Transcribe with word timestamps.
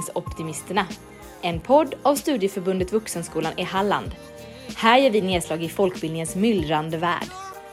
Utbildningsoptimisterna. 0.00 0.86
En 1.42 1.60
podd 1.60 1.94
av 2.02 2.14
Studieförbundet 2.16 2.92
Vuxenskolan 2.92 3.52
i 3.58 3.62
Halland. 3.62 4.14
Här 4.76 4.98
gör 4.98 5.10
vi 5.10 5.20
nedslag 5.20 5.62
i 5.62 5.68
folkbildningens 5.68 6.36
myllrande 6.36 6.98
värld. 6.98 7.26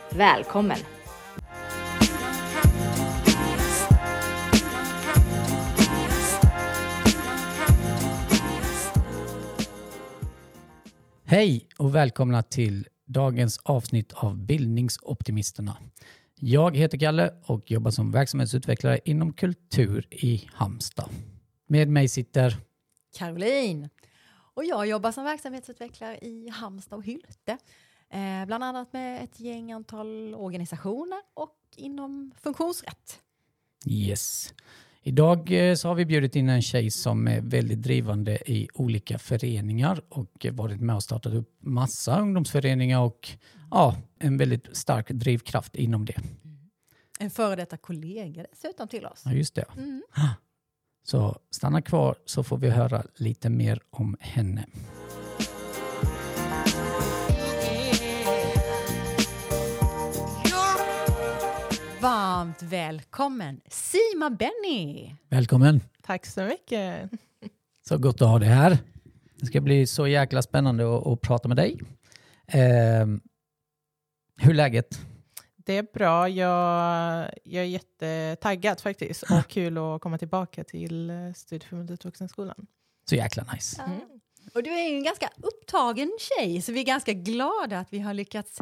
Välkommen! 0.09 0.77
Hej 11.25 11.67
och 11.77 11.95
välkomna 11.95 12.43
till 12.43 12.87
dagens 13.05 13.59
avsnitt 13.63 14.13
av 14.13 14.37
Bildningsoptimisterna. 14.37 15.77
Jag 16.39 16.77
heter 16.77 16.97
Kalle 16.97 17.33
och 17.45 17.71
jobbar 17.71 17.91
som 17.91 18.11
verksamhetsutvecklare 18.11 18.99
inom 19.05 19.33
kultur 19.33 20.07
i 20.11 20.49
Halmstad. 20.53 21.09
Med 21.67 21.87
mig 21.87 22.07
sitter 22.07 22.57
Caroline. 23.17 23.89
Och 24.53 24.65
jag 24.65 24.87
jobbar 24.87 25.11
som 25.11 25.23
verksamhetsutvecklare 25.23 26.17
i 26.17 26.49
Halmstad 26.49 26.97
och 26.97 27.05
Hylte. 27.05 27.57
Eh, 28.09 28.45
bland 28.45 28.63
annat 28.63 28.93
med 28.93 29.23
ett 29.23 29.39
gäng 29.39 29.71
antal 29.71 30.35
organisationer 30.35 31.19
och 31.33 31.55
inom 31.75 32.31
funktionsrätt. 32.41 33.19
Yes. 33.85 34.53
Idag 35.03 35.69
eh, 35.69 35.75
så 35.75 35.87
har 35.87 35.95
vi 35.95 36.05
bjudit 36.05 36.35
in 36.35 36.49
en 36.49 36.61
tjej 36.61 36.91
som 36.91 37.27
är 37.27 37.41
väldigt 37.41 37.81
drivande 37.81 38.51
i 38.51 38.67
olika 38.73 39.19
föreningar 39.19 40.01
och 40.09 40.45
varit 40.51 40.81
med 40.81 40.95
och 40.95 41.03
startat 41.03 41.33
upp 41.33 41.57
massa 41.59 42.19
ungdomsföreningar 42.19 42.99
och 42.99 43.29
ja, 43.71 43.95
en 44.19 44.37
väldigt 44.37 44.77
stark 44.77 45.09
drivkraft 45.09 45.75
inom 45.75 46.05
det. 46.05 46.21
En 47.19 47.29
före 47.29 47.55
detta 47.55 47.77
kollega 47.77 48.45
dessutom 48.51 48.87
till 48.87 49.05
oss. 49.05 49.21
Ja, 49.25 49.31
just 49.31 49.55
det. 49.55 49.65
Mm. 49.77 50.03
Så 51.09 51.39
stanna 51.51 51.81
kvar 51.81 52.15
så 52.25 52.43
får 52.43 52.57
vi 52.57 52.69
höra 52.69 53.03
lite 53.15 53.49
mer 53.49 53.79
om 53.89 54.17
henne. 54.19 54.65
Varmt 62.01 62.61
välkommen 62.61 63.61
Sima 63.69 64.29
Benny! 64.29 65.15
Välkommen! 65.29 65.81
Tack 66.01 66.25
så 66.25 66.43
mycket. 66.43 67.09
Så 67.87 67.97
gott 67.97 68.21
att 68.21 68.27
ha 68.27 68.39
dig 68.39 68.49
här. 68.49 68.77
Det 69.35 69.45
ska 69.45 69.61
bli 69.61 69.87
så 69.87 70.07
jäkla 70.07 70.41
spännande 70.41 70.97
att, 70.97 71.07
att 71.07 71.21
prata 71.21 71.47
med 71.47 71.57
dig. 71.57 71.79
Eh, 72.47 73.05
hur 74.37 74.49
är 74.49 74.53
läget? 74.53 74.99
Det 75.67 75.77
är 75.77 75.87
bra. 75.93 76.29
Jag, 76.29 77.29
jag 77.43 77.63
är 77.63 77.67
jättetaggad 77.67 78.81
faktiskt 78.81 79.23
och 79.23 79.47
kul 79.47 79.77
att 79.77 80.01
komma 80.01 80.17
tillbaka 80.17 80.63
till 80.63 81.09
eh, 81.09 81.33
Studieförbundet 81.35 82.05
Vuxenskolan. 82.05 82.67
Så 83.09 83.15
jäkla 83.15 83.45
nice. 83.53 83.81
Mm. 83.81 83.99
Och 84.53 84.63
du 84.63 84.69
är 84.69 84.89
ju 84.89 84.95
en 84.97 85.03
ganska 85.03 85.29
upptagen 85.37 86.17
tjej 86.19 86.61
så 86.61 86.71
vi 86.71 86.79
är 86.79 86.85
ganska 86.85 87.13
glada 87.13 87.79
att 87.79 87.93
vi 87.93 87.99
har 87.99 88.13
lyckats 88.13 88.59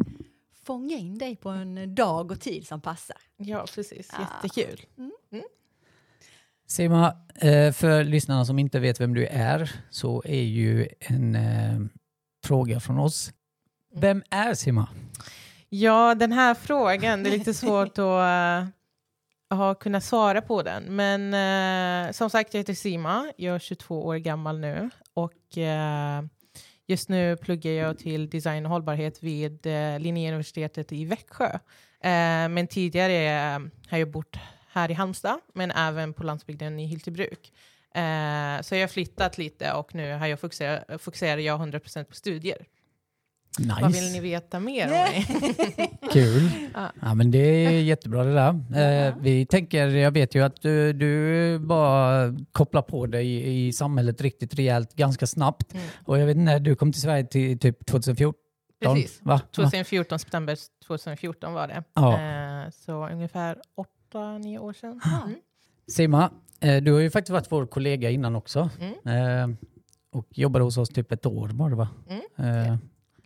fånga 0.64 0.96
in 0.96 1.18
dig 1.18 1.36
på 1.36 1.48
en 1.48 1.94
dag 1.94 2.30
och 2.30 2.40
tid 2.40 2.66
som 2.66 2.80
passar. 2.80 3.16
Ja, 3.36 3.66
precis. 3.74 4.10
Jättekul. 4.18 4.80
Sima, 6.66 7.16
eh, 7.34 7.72
för 7.72 8.04
lyssnarna 8.04 8.44
som 8.44 8.58
inte 8.58 8.80
vet 8.80 9.00
vem 9.00 9.14
du 9.14 9.26
är 9.26 9.72
så 9.90 10.22
är 10.26 10.42
ju 10.42 10.88
en 11.00 11.34
eh, 11.34 11.80
fråga 12.44 12.80
från 12.80 12.98
oss. 12.98 13.32
Vem 13.94 14.22
är 14.30 14.54
Sima? 14.54 14.88
Ja, 15.78 16.14
den 16.14 16.32
här 16.32 16.54
frågan, 16.54 17.22
det 17.22 17.30
är 17.30 17.38
lite 17.38 17.54
svårt 17.54 17.98
att 17.98 18.68
uh, 19.52 19.58
ha 19.58 20.00
svara 20.00 20.42
på 20.42 20.62
den. 20.62 20.96
Men 20.96 21.34
uh, 21.34 22.12
som 22.12 22.30
sagt, 22.30 22.54
jag 22.54 22.60
heter 22.60 22.74
Sima. 22.74 23.32
Jag 23.36 23.54
är 23.54 23.58
22 23.58 24.06
år 24.06 24.16
gammal 24.16 24.58
nu. 24.58 24.90
Och 25.14 25.56
uh, 25.56 26.28
just 26.86 27.08
nu 27.08 27.36
pluggar 27.36 27.72
jag 27.72 27.98
till 27.98 28.30
design 28.30 28.66
och 28.66 28.72
hållbarhet 28.72 29.22
vid 29.22 29.66
uh, 29.66 29.98
Linnéuniversitetet 29.98 30.92
i 30.92 31.04
Växjö. 31.04 31.58
Men 32.50 32.66
tidigare 32.66 33.60
har 33.88 33.98
jag 33.98 34.10
bott 34.10 34.36
här 34.72 34.90
i 34.90 34.94
Halmstad, 34.94 35.40
men 35.54 35.70
även 35.70 36.12
på 36.12 36.22
landsbygden 36.22 36.80
i 36.80 36.86
Hyltebruk. 36.86 37.52
Så 38.62 38.74
jag 38.74 38.80
har 38.80 38.88
flyttat 38.88 39.38
lite 39.38 39.72
och 39.72 39.94
nu 39.94 40.12
har 40.12 40.26
jag 40.26 40.40
fokuserar, 40.40 40.98
fokuserar 40.98 41.38
jag 41.38 41.60
100% 41.60 42.04
på 42.04 42.14
studier. 42.14 42.66
Nice. 43.58 43.76
Vad 43.80 43.92
vill 43.92 44.12
ni 44.12 44.20
veta 44.20 44.60
mer 44.60 44.84
om 44.84 44.90
mig? 44.90 45.26
Kul. 46.12 46.50
Ja. 46.74 46.92
Ja, 47.02 47.14
men 47.14 47.30
det 47.30 47.38
är 47.38 47.70
jättebra 47.70 48.24
det 48.24 48.34
där. 48.34 49.08
Eh, 49.08 49.14
vi 49.20 49.46
tänker, 49.46 49.86
jag 49.88 50.10
vet 50.10 50.34
ju 50.34 50.42
att 50.44 50.62
du, 50.62 50.92
du 50.92 51.58
bara 51.58 52.34
kopplar 52.52 52.82
på 52.82 53.06
dig 53.06 53.26
i, 53.26 53.66
i 53.66 53.72
samhället 53.72 54.20
riktigt 54.20 54.54
rejält 54.54 54.94
ganska 54.94 55.26
snabbt. 55.26 55.72
Mm. 55.74 55.86
Och 56.04 56.18
jag 56.18 56.26
vet 56.26 56.36
inte, 56.36 56.58
du 56.58 56.74
kom 56.76 56.92
till 56.92 57.02
Sverige 57.02 57.24
till 57.24 57.58
typ 57.58 57.86
2014? 57.86 58.40
Precis. 58.80 59.20
Va? 59.22 59.40
2014, 59.54 60.18
september 60.18 60.56
2014 60.86 61.52
var 61.52 61.68
det. 61.68 61.84
Ja. 61.94 62.12
Eh, 62.20 62.70
så 62.70 63.08
ungefär 63.08 63.58
8-9 64.12 64.58
år 64.58 64.72
sedan. 64.72 65.00
Mm. 65.04 65.36
Sima, 65.88 66.30
eh, 66.60 66.82
du 66.82 66.92
har 66.92 67.00
ju 67.00 67.10
faktiskt 67.10 67.32
varit 67.32 67.52
vår 67.52 67.66
kollega 67.66 68.10
innan 68.10 68.36
också. 68.36 68.70
Mm. 68.80 69.50
Eh, 69.50 69.56
och 70.12 70.26
jobbade 70.30 70.64
hos 70.64 70.76
oss 70.76 70.88
typ 70.88 71.12
ett 71.12 71.26
år 71.26 71.48
var 71.48 71.70
det 71.70 71.76
va? 71.76 71.88
Mm. 72.38 72.78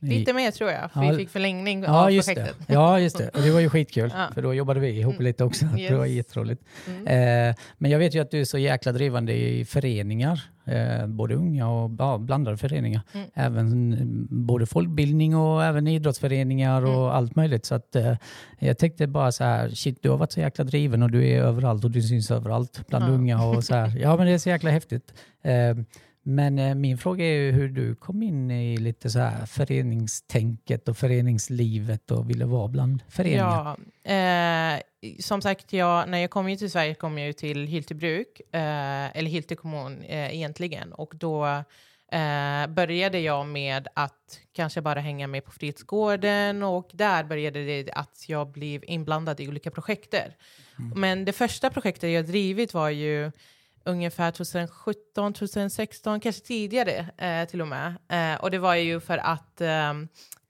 Eh, 0.02 0.08
Lite 0.08 0.32
mer 0.32 0.50
tror 0.50 0.70
jag, 0.70 0.92
för 0.92 1.04
Ja. 1.04 1.10
vi 1.10 1.16
fick 1.16 1.28
förlängning 1.30 1.82
Ja 1.82 2.04
av 2.04 2.10
just, 2.10 2.28
det. 2.28 2.34
projektet. 2.34 2.64
ja, 2.68 3.00
just 3.00 3.18
det. 3.18 3.28
Och 3.28 3.42
det 3.42 3.50
var 3.50 3.60
ju 3.60 3.68
skitkul, 3.68 4.10
Ja. 4.14 4.26
för 4.34 4.42
då 4.42 4.54
jobbade 4.54 4.80
vi 4.80 4.88
ihop 4.88 5.14
Mm. 5.14 5.24
lite 5.24 5.44
också. 5.44 5.64
Det 5.88 5.94
var 5.94 6.06
Yes. 6.06 6.16
jätteroligt. 6.16 6.62
Mm. 6.86 7.48
Eh, 7.48 7.54
men 7.78 7.90
jag 7.90 7.98
vet 7.98 8.14
ju 8.14 8.20
att 8.20 8.30
du 8.30 8.40
är 8.40 8.44
så 8.44 8.58
jäkla 8.58 8.92
drivande 8.92 9.32
i 9.32 9.64
föreningar, 9.64 10.40
eh, 10.64 11.06
både 11.06 11.34
unga 11.34 11.68
och 11.68 11.90
ja, 11.98 12.18
blandade 12.18 12.56
föreningar. 12.56 13.02
Mm. 13.14 13.26
Även 13.34 13.92
mm, 13.92 14.26
både 14.30 14.66
folkbildning 14.66 15.36
och 15.36 15.64
även 15.64 15.86
idrottsföreningar 15.86 16.82
och 16.82 16.92
Mm. 17.04 17.16
allt 17.16 17.36
möjligt. 17.36 17.64
Så 17.66 17.74
att, 17.74 17.96
eh, 17.96 18.14
jag 18.58 18.78
tänkte 18.78 19.06
bara 19.06 19.32
så 19.32 19.44
här, 19.44 19.68
shit 19.68 19.98
du 20.02 20.10
har 20.10 20.16
varit 20.16 20.32
så 20.32 20.40
jäkla 20.40 20.64
driven 20.64 21.02
och 21.02 21.10
du 21.10 21.28
är 21.28 21.42
överallt 21.42 21.84
och 21.84 21.90
du 21.90 22.02
syns 22.02 22.30
överallt 22.30 22.86
bland 22.88 23.04
unga 23.14 23.44
och 23.44 23.64
så 23.64 23.74
här. 23.74 23.92
Ja 24.02 24.16
men 24.16 24.26
det 24.26 24.32
är 24.32 24.38
så 24.38 24.48
jäkla 24.48 24.70
häftigt. 24.70 25.14
Men 26.22 26.58
eh, 26.58 26.74
min 26.74 26.98
fråga 26.98 27.24
är 27.24 27.32
ju 27.32 27.52
hur 27.52 27.68
du 27.68 27.94
kom 27.94 28.22
in 28.22 28.50
i 28.50 28.76
lite 28.76 29.10
så 29.10 29.18
här 29.18 29.46
föreningstänket 29.46 30.88
och 30.88 30.96
föreningslivet 30.96 32.10
och 32.10 32.30
ville 32.30 32.44
vara 32.44 32.68
bland 32.68 33.02
föreningar. 33.08 33.76
Ja, 34.02 34.12
eh, 34.12 34.80
som 35.20 35.42
sagt, 35.42 35.72
jag, 35.72 36.08
när 36.08 36.18
jag 36.18 36.30
kom 36.30 36.50
ju 36.50 36.56
till 36.56 36.70
Sverige 36.70 36.94
kom 36.94 37.18
jag 37.18 37.26
ju 37.26 37.32
till 37.32 37.66
Hyltebruk, 37.66 38.40
eh, 38.40 39.16
eller 39.16 39.30
Hylte 39.30 39.56
kommun 39.56 40.02
eh, 40.02 40.34
egentligen. 40.34 40.92
Och 40.92 41.12
då 41.16 41.46
eh, 42.12 42.66
började 42.68 43.18
jag 43.18 43.46
med 43.46 43.88
att 43.94 44.40
kanske 44.52 44.80
bara 44.80 45.00
hänga 45.00 45.26
med 45.26 45.44
på 45.44 45.50
fritidsgården 45.50 46.62
och 46.62 46.90
där 46.92 47.24
började 47.24 47.64
det 47.64 47.92
att 47.92 48.24
jag 48.28 48.50
blev 48.50 48.84
inblandad 48.86 49.40
i 49.40 49.48
olika 49.48 49.70
projekter. 49.70 50.36
Men 50.94 51.24
det 51.24 51.32
första 51.32 51.70
projektet 51.70 52.10
jag 52.10 52.26
drivit 52.26 52.74
var 52.74 52.90
ju 52.90 53.32
ungefär 53.84 54.30
2017, 54.30 55.32
2016, 55.32 56.20
kanske 56.20 56.42
tidigare 56.42 57.06
eh, 57.18 57.48
till 57.48 57.60
och 57.60 57.68
med. 57.68 57.94
Eh, 58.08 58.40
och 58.40 58.50
det 58.50 58.58
var 58.58 58.74
ju 58.74 59.00
för 59.00 59.18
att 59.18 59.60
eh, 59.60 59.94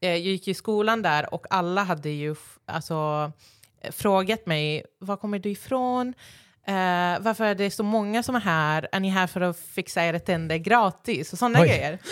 jag 0.00 0.18
gick 0.18 0.48
i 0.48 0.54
skolan 0.54 1.02
där 1.02 1.34
och 1.34 1.46
alla 1.50 1.82
hade 1.82 2.10
ju 2.10 2.34
alltså, 2.66 3.32
eh, 3.80 3.92
frågat 3.92 4.46
mig, 4.46 4.84
var 4.98 5.16
kommer 5.16 5.38
du 5.38 5.50
ifrån? 5.50 6.14
Eh, 6.66 7.20
varför 7.20 7.44
är 7.44 7.54
det 7.54 7.70
så 7.70 7.82
många 7.82 8.22
som 8.22 8.36
är 8.36 8.40
här? 8.40 8.88
Är 8.92 9.00
ni 9.00 9.08
här 9.08 9.26
för 9.26 9.40
att 9.40 9.58
fixa 9.58 10.04
era 10.04 10.18
tänder 10.18 10.56
gratis? 10.56 11.32
Och 11.32 11.38
sådana 11.38 11.60
Oj. 11.60 11.68
grejer. 11.68 11.98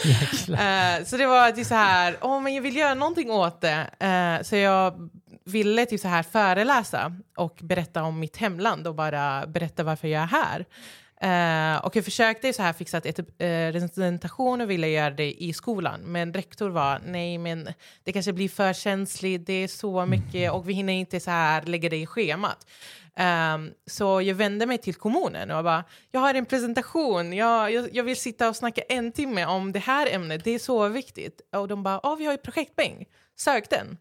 Eh, 0.48 1.04
så 1.04 1.16
det 1.16 1.26
var 1.26 1.52
typ 1.52 1.66
så 1.66 1.74
här, 1.74 2.16
åh 2.20 2.40
men 2.40 2.54
jag 2.54 2.62
vill 2.62 2.76
göra 2.76 2.94
någonting 2.94 3.30
åt 3.30 3.60
det. 3.60 3.86
Eh, 3.98 4.44
så 4.44 4.56
jag 4.56 5.10
ville 5.44 5.86
typ 5.86 6.00
så 6.00 6.08
här 6.08 6.22
föreläsa 6.22 7.12
och 7.36 7.58
berätta 7.62 8.02
om 8.02 8.20
mitt 8.20 8.36
hemland 8.36 8.86
och 8.86 8.94
bara 8.94 9.46
berätta 9.46 9.82
varför 9.82 10.08
jag 10.08 10.22
är 10.22 10.26
här. 10.26 10.64
Eh, 11.20 11.76
och 11.76 11.96
jag 11.96 12.04
försökte 12.04 12.52
så 12.52 12.62
här 12.62 12.72
fixa 12.72 12.96
ett, 12.96 13.06
ett, 13.06 13.18
eh, 13.18 13.72
representation 13.72 14.60
och 14.60 14.70
ville 14.70 14.88
göra 14.88 15.10
det 15.10 15.42
i 15.42 15.52
skolan. 15.52 16.00
Men 16.00 16.34
rektor 16.34 16.70
var, 16.70 17.00
nej 17.06 17.38
men 17.38 17.68
det 18.04 18.12
kanske 18.12 18.32
blir 18.32 18.48
för 18.48 18.72
känsligt, 18.72 19.46
det 19.46 19.52
är 19.52 19.68
så 19.68 20.06
mycket 20.06 20.52
och 20.52 20.68
vi 20.68 20.72
hinner 20.72 20.92
inte 20.92 21.20
så 21.20 21.30
här 21.30 21.62
lägga 21.62 21.88
det 21.88 21.96
i 21.96 22.06
schemat. 22.06 22.66
Ehm, 23.16 23.70
så 23.86 24.22
jag 24.22 24.34
vände 24.34 24.66
mig 24.66 24.78
till 24.78 24.94
kommunen 24.94 25.50
och 25.50 25.64
bara, 25.64 25.84
jag 26.10 26.20
har 26.20 26.34
en 26.34 26.46
presentation, 26.46 27.32
jag, 27.32 27.72
jag, 27.72 27.88
jag 27.92 28.04
vill 28.04 28.16
sitta 28.16 28.48
och 28.48 28.56
snacka 28.56 28.82
en 28.88 29.12
timme 29.12 29.46
om 29.46 29.72
det 29.72 29.78
här 29.78 30.14
ämnet, 30.14 30.44
det 30.44 30.50
är 30.50 30.58
så 30.58 30.88
viktigt. 30.88 31.40
Och 31.52 31.68
de 31.68 31.82
bara, 31.82 32.00
ja 32.02 32.14
vi 32.14 32.24
har 32.24 32.32
ju 32.32 32.38
projektpeng, 32.38 33.06
sök 33.36 33.70
den. 33.70 33.98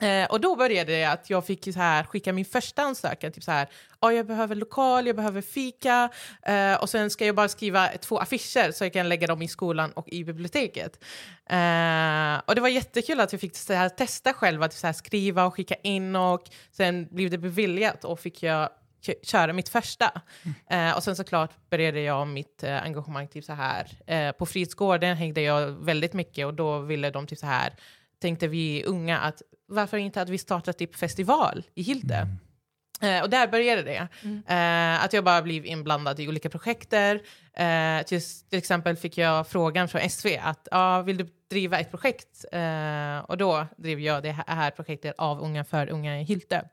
Eh, 0.00 0.24
och 0.30 0.40
då 0.40 0.56
började 0.56 0.92
det 0.92 1.04
att 1.04 1.30
jag 1.30 1.46
fick 1.46 1.64
så 1.64 1.78
här, 1.80 2.04
skicka 2.04 2.32
min 2.32 2.44
första 2.44 2.82
ansökan, 2.82 3.32
typ 3.32 3.44
så 3.44 3.50
här, 3.50 3.68
ja, 4.00 4.12
jag 4.12 4.26
behöver 4.26 4.54
lokal, 4.54 5.06
jag 5.06 5.16
behöver 5.16 5.40
fika 5.40 6.10
eh, 6.42 6.74
och 6.74 6.90
sen 6.90 7.10
ska 7.10 7.26
jag 7.26 7.34
bara 7.34 7.48
skriva 7.48 7.88
två 7.88 8.18
affischer 8.18 8.72
så 8.72 8.84
jag 8.84 8.92
kan 8.92 9.08
lägga 9.08 9.26
dem 9.26 9.42
i 9.42 9.48
skolan 9.48 9.92
och 9.92 10.08
i 10.08 10.24
biblioteket. 10.24 11.04
Eh, 11.46 12.40
och 12.46 12.54
det 12.54 12.60
var 12.60 12.68
jättekul 12.68 13.20
att 13.20 13.32
jag 13.32 13.40
fick 13.40 13.56
så 13.56 13.72
här, 13.72 13.88
testa 13.88 14.32
själv 14.32 14.62
att 14.62 14.72
så 14.72 14.86
här, 14.86 14.94
skriva 14.94 15.44
och 15.44 15.54
skicka 15.54 15.74
in 15.74 16.16
och 16.16 16.42
sen 16.70 17.08
blev 17.10 17.30
det 17.30 17.38
beviljat 17.38 18.04
och 18.04 18.20
fick 18.20 18.42
jag 18.42 18.68
köra 19.22 19.52
mitt 19.52 19.68
första. 19.68 20.22
Eh, 20.70 20.96
och 20.96 21.02
sen 21.02 21.16
såklart 21.16 21.70
började 21.70 22.00
jag 22.00 22.28
mitt 22.28 22.62
eh, 22.62 22.82
engagemang 22.82 23.28
typ 23.28 23.44
så 23.44 23.52
här. 23.52 23.88
Eh, 24.06 24.32
på 24.32 24.46
fritidsgården 24.46 25.16
hängde 25.16 25.40
jag 25.40 25.66
väldigt 25.70 26.12
mycket 26.12 26.46
och 26.46 26.54
då 26.54 26.78
ville 26.78 27.10
de 27.10 27.26
typ 27.26 27.38
så 27.38 27.46
här, 27.46 27.72
tänkte 28.20 28.48
vi 28.48 28.84
unga 28.84 29.18
att 29.18 29.42
varför 29.72 29.96
inte 29.96 30.22
att 30.22 30.28
vi 30.28 30.38
startar 30.38 30.72
typ 30.72 30.96
festival 30.96 31.64
i 31.74 31.82
Hylte? 31.82 32.28
Eh, 33.02 33.22
och 33.22 33.30
där 33.30 33.48
började 33.48 33.82
det. 33.82 34.08
Eh, 34.46 35.04
att 35.04 35.12
jag 35.12 35.24
bara 35.24 35.42
blev 35.42 35.66
inblandad 35.66 36.20
i 36.20 36.28
olika 36.28 36.50
projekter. 36.50 37.22
Eh, 37.52 38.02
till, 38.06 38.20
till 38.48 38.58
exempel 38.58 38.96
fick 38.96 39.18
jag 39.18 39.48
frågan 39.48 39.88
från 39.88 40.10
SV 40.10 40.26
att 40.42 40.68
ah, 40.70 41.02
vill 41.02 41.16
du 41.16 41.26
driva 41.50 41.78
ett 41.78 41.90
projekt? 41.90 42.44
Eh, 42.52 43.18
och 43.18 43.36
då 43.36 43.66
drev 43.76 44.00
jag 44.00 44.22
det 44.22 44.36
här 44.46 44.70
projektet 44.70 45.14
av 45.18 45.40
Unga 45.40 45.64
för 45.64 45.90
unga 45.90 46.20
i 46.20 46.24
Hylte. 46.24 46.68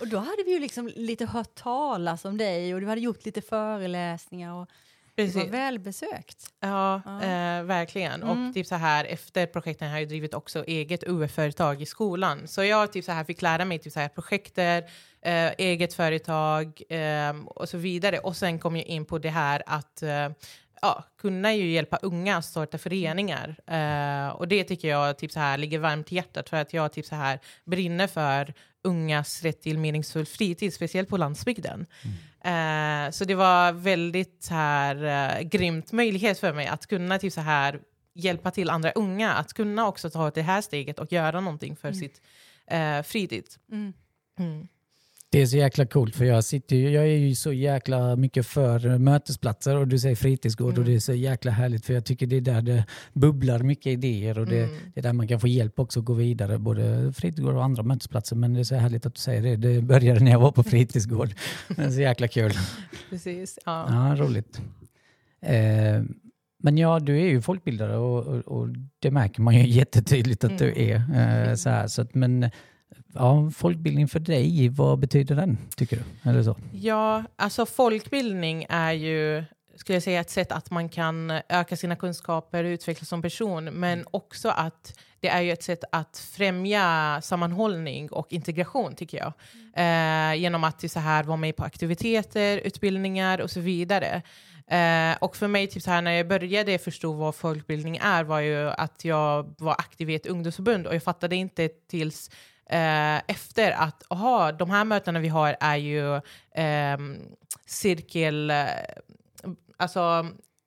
Och 0.00 0.08
då 0.08 0.18
hade 0.18 0.42
vi 0.44 0.52
ju 0.52 0.60
liksom 0.60 0.90
lite 0.94 1.26
hört 1.26 1.54
talas 1.54 2.24
om 2.24 2.36
dig 2.36 2.74
och 2.74 2.80
du 2.80 2.86
hade 2.86 3.00
gjort 3.00 3.24
lite 3.24 3.42
föreläsningar 3.42 4.54
och 4.54 4.68
det 5.16 5.22
var 5.22 5.32
Precis. 5.32 5.52
välbesökt. 5.52 6.46
Ja, 6.60 7.02
Ja. 7.04 7.22
Eh, 7.22 7.62
verkligen. 7.62 8.22
Mm. 8.22 8.48
Och 8.48 8.54
typ 8.54 8.66
så 8.66 8.74
här, 8.74 9.04
efter 9.04 9.46
projekten 9.46 9.90
har 9.90 9.98
jag 9.98 10.08
drivit 10.08 10.34
också 10.34 10.64
eget 10.64 11.04
UF-företag 11.06 11.82
i 11.82 11.86
skolan. 11.86 12.48
Så 12.48 12.64
jag 12.64 12.92
typ 12.92 13.04
så 13.04 13.12
här, 13.12 13.24
fick 13.24 13.42
lära 13.42 13.64
mig 13.64 13.78
typ 13.78 13.92
så 13.92 14.00
här, 14.00 14.08
projekter, 14.08 14.82
eh, 15.22 15.52
eget 15.58 15.94
företag 15.94 16.82
eh, 16.88 17.36
och 17.46 17.68
så 17.68 17.78
vidare. 17.78 18.18
Och 18.18 18.36
sen 18.36 18.58
kom 18.58 18.76
jag 18.76 18.86
in 18.86 19.04
på 19.04 19.18
det 19.18 19.30
här 19.30 19.62
att 19.66 20.02
eh, 20.02 20.28
ja, 20.82 21.04
kunna 21.20 21.54
ju 21.54 21.70
hjälpa 21.70 21.96
unga 22.02 22.36
att 22.36 22.44
starta 22.44 22.78
föreningar. 22.78 23.56
Eh, 23.66 24.28
och 24.28 24.48
det 24.48 24.64
tycker 24.64 24.88
jag 24.88 25.18
typ 25.18 25.32
så 25.32 25.40
här, 25.40 25.58
ligger 25.58 25.78
varmt 25.78 26.12
i 26.12 26.14
hjärtat 26.14 26.48
för 26.48 26.56
att 26.56 26.72
jag 26.72 26.92
typ 26.92 27.06
så 27.06 27.14
här, 27.14 27.40
brinner 27.64 28.06
för 28.06 28.54
ungas 28.86 29.42
rätt 29.42 29.62
till 29.62 29.78
meningsfull 29.78 30.26
fritid, 30.26 30.74
speciellt 30.74 31.08
på 31.08 31.16
landsbygden. 31.16 31.86
Eh, 32.44 33.10
så 33.10 33.24
det 33.24 33.34
var 33.34 33.72
väldigt 33.72 34.42
så 34.42 34.54
här, 34.54 35.04
eh, 35.04 35.42
grymt 35.42 35.92
möjlighet 35.92 36.38
för 36.38 36.52
mig 36.52 36.66
att 36.66 36.86
kunna 36.86 37.18
typ 37.18 37.32
så 37.32 37.40
här, 37.40 37.80
hjälpa 38.14 38.50
till 38.50 38.70
andra 38.70 38.90
unga 38.90 39.32
att 39.32 39.52
kunna 39.52 39.88
också 39.88 40.10
ta 40.10 40.30
det 40.30 40.42
här 40.42 40.60
steget 40.60 40.98
och 40.98 41.12
göra 41.12 41.40
någonting 41.40 41.76
för 41.76 41.92
sitt 41.92 42.20
eh, 42.66 43.02
fritid. 43.02 43.44
Mm. 43.72 43.92
Mm. 45.26 45.38
Det 45.38 45.42
är 45.42 45.46
så 45.46 45.56
jäkla 45.56 45.86
coolt 45.86 46.16
för 46.16 46.24
jag, 46.24 46.44
sitter, 46.44 46.76
ju- 46.76 46.90
jag 46.90 47.04
är 47.04 47.16
ju 47.16 47.34
så 47.34 47.52
jäkla 47.52 48.16
mycket 48.16 48.46
för 48.46 48.98
mötesplatser 48.98 49.76
och 49.76 49.88
du 49.88 49.98
säger 49.98 50.16
fritidsgård 50.16 50.72
och 50.72 50.78
Mm. 50.78 50.88
det 50.90 50.94
är 50.94 51.00
så 51.00 51.12
jäkla 51.14 51.50
härligt 51.52 51.86
för 51.86 51.94
jag 51.94 52.04
tycker 52.04 52.26
det 52.26 52.36
är 52.36 52.40
där 52.40 52.62
det 52.62 52.84
bubblar 53.12 53.58
mycket 53.58 53.86
idéer 53.86 54.38
och 54.38 54.46
det, 54.46 54.62
Mm. 54.64 54.76
det 54.94 55.00
är 55.00 55.02
där 55.02 55.12
man 55.12 55.28
kan 55.28 55.40
få 55.40 55.48
hjälp 55.48 55.78
också 55.78 56.00
att 56.00 56.06
gå 56.06 56.12
vidare, 56.12 56.58
både 56.58 57.12
fritidsgård 57.12 57.54
och 57.54 57.64
andra 57.64 57.82
mötesplatser. 57.82 58.36
Men 58.36 58.54
det 58.54 58.60
är 58.60 58.64
så 58.64 58.74
härligt 58.74 59.06
att 59.06 59.14
du 59.14 59.20
säger 59.20 59.42
det, 59.42 59.56
det 59.56 59.82
började 59.82 60.20
när 60.20 60.30
jag 60.30 60.40
var 60.40 60.52
på 60.52 60.62
fritidsgård. 60.72 61.30
Det 61.76 61.82
är 61.82 61.90
så 61.90 62.00
jäkla 62.00 62.28
kul. 62.28 62.52
Precis. 63.10 63.58
Ja. 63.66 63.86
Ja, 63.90 64.24
roligt. 64.24 64.60
Eh, 65.42 66.02
men 66.62 66.78
ja, 66.78 66.98
du 67.00 67.16
är 67.20 67.26
ju 67.26 67.42
folkbildare 67.42 67.96
och, 67.96 68.26
och, 68.26 68.38
och 68.60 68.68
det 68.98 69.10
märker 69.10 69.42
man 69.42 69.54
ju 69.56 69.66
jättetydligt 69.78 70.44
att 70.44 70.58
du 70.58 70.72
är. 70.76 70.94
Eh, 71.48 71.54
så 71.54 71.68
här, 71.70 71.86
så 71.86 72.02
att, 72.02 72.14
men 72.14 72.50
ja, 73.18 73.50
folkbildning 73.50 74.08
för 74.08 74.20
dig, 74.20 74.68
vad 74.68 74.98
betyder 74.98 75.36
den 75.36 75.58
tycker 75.76 75.96
du? 75.96 76.30
Eller 76.30 76.42
så? 76.42 76.56
Ja, 76.72 77.24
alltså 77.36 77.66
folkbildning 77.66 78.66
är 78.68 78.92
ju 78.92 79.44
skulle 79.76 79.96
jag 79.96 80.02
säga, 80.02 80.20
ett 80.20 80.30
sätt 80.30 80.52
att 80.52 80.70
man 80.70 80.88
kan 80.88 81.30
öka 81.48 81.76
sina 81.76 81.96
kunskaper 81.96 82.64
och 82.64 82.68
utvecklas 82.68 83.08
som 83.08 83.22
person, 83.22 83.64
men 83.64 84.04
också 84.10 84.48
att 84.48 85.00
det 85.20 85.28
är 85.28 85.40
ju 85.40 85.52
ett 85.52 85.62
sätt 85.62 85.84
att 85.92 86.28
främja 86.36 87.20
sammanhållning 87.22 88.12
och 88.12 88.32
integration, 88.32 88.94
tycker 88.94 89.18
jag. 89.18 89.32
Eh, 89.76 90.40
genom 90.40 90.64
att 90.64 90.90
så 90.90 91.00
här, 91.00 91.24
vara 91.24 91.36
med 91.36 91.56
på 91.56 91.64
aktiviteter, 91.64 92.58
utbildningar 92.58 93.40
och 93.40 93.50
så 93.50 93.60
vidare. 93.60 94.22
Eh, 94.70 95.16
och 95.20 95.36
för 95.36 95.48
mig, 95.48 95.66
typ 95.66 95.82
så 95.82 95.90
här, 95.90 96.02
när 96.02 96.12
jag 96.12 96.28
började 96.28 96.78
förstå 96.78 97.12
vad 97.12 97.34
folkbildning 97.34 97.96
är, 97.96 98.24
var 98.24 98.40
ju 98.40 98.70
att 98.70 99.04
jag 99.04 99.54
var 99.58 99.72
aktiv 99.72 100.10
i 100.10 100.14
ett 100.14 100.26
ungdomsförbund 100.26 100.86
och 100.86 100.94
jag 100.94 101.02
fattade 101.02 101.36
inte 101.36 101.68
tills 101.68 102.30
eh, 102.70 103.16
efter 103.16 103.72
att 103.72 104.02
aha, 104.08 104.52
de 104.52 104.70
här 104.70 104.84
mötena 104.84 105.18
vi 105.18 105.28
har 105.28 105.56
är 105.60 105.76
ju 105.76 106.20
ehm, 106.54 107.18
cirkel, 107.66 108.50
eh, 108.50 108.66
alltså 109.76 110.26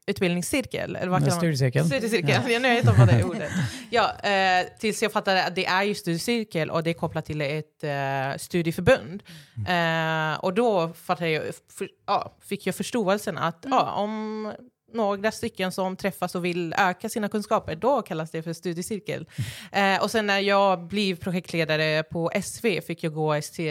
utbildningscirkel. 0.09 0.95
Eller 0.95 1.07
vad 1.07 1.33
studiecirkeln? 1.33 1.85
Studiecirkel, 1.85 2.29
ja. 2.29 2.49
jag 2.49 2.59
vet 2.59 2.79
inte 2.79 2.99
vad 2.99 3.07
det 3.07 3.23
ordet. 3.29 3.51
Ja, 3.89 4.19
eh, 4.19 4.67
tills 4.79 5.03
jag 5.03 5.11
fattade 5.11 5.45
att 5.45 5.55
det 5.55 5.65
är 5.65 5.83
ju 5.83 5.95
studiecirkel 5.95 6.69
och 6.69 6.83
det 6.83 6.89
är 6.89 6.93
kopplat 6.93 7.25
till 7.25 7.41
ett 7.41 7.83
eh, 7.83 8.37
studieförbund. 8.37 9.23
Eh, 9.67 10.39
och 10.39 10.53
då 10.53 10.93
fattade 10.93 11.29
jag, 11.29 11.43
för, 11.77 11.89
ja, 12.07 12.37
fick 12.41 12.67
jag 12.67 12.75
förståelsen 12.75 13.37
att 13.37 13.65
ja, 13.69 13.91
om 13.91 14.51
några 14.93 15.31
stycken 15.31 15.71
som 15.71 15.95
träffas 15.95 16.35
och 16.35 16.45
vill 16.45 16.73
öka 16.77 17.09
sina 17.09 17.29
kunskaper, 17.29 17.75
då 17.75 18.01
kallas 18.01 18.31
det 18.31 18.41
för 18.41 18.53
studiecirkel. 18.53 19.25
Eh, 19.71 20.03
och 20.03 20.11
sen 20.11 20.27
när 20.27 20.39
jag 20.39 20.87
blev 20.87 21.15
projektledare 21.15 22.03
på 22.03 22.31
SV 22.43 22.81
fick 22.81 23.03
jag 23.03 23.13
gå 23.13 23.33
ST, 23.33 23.69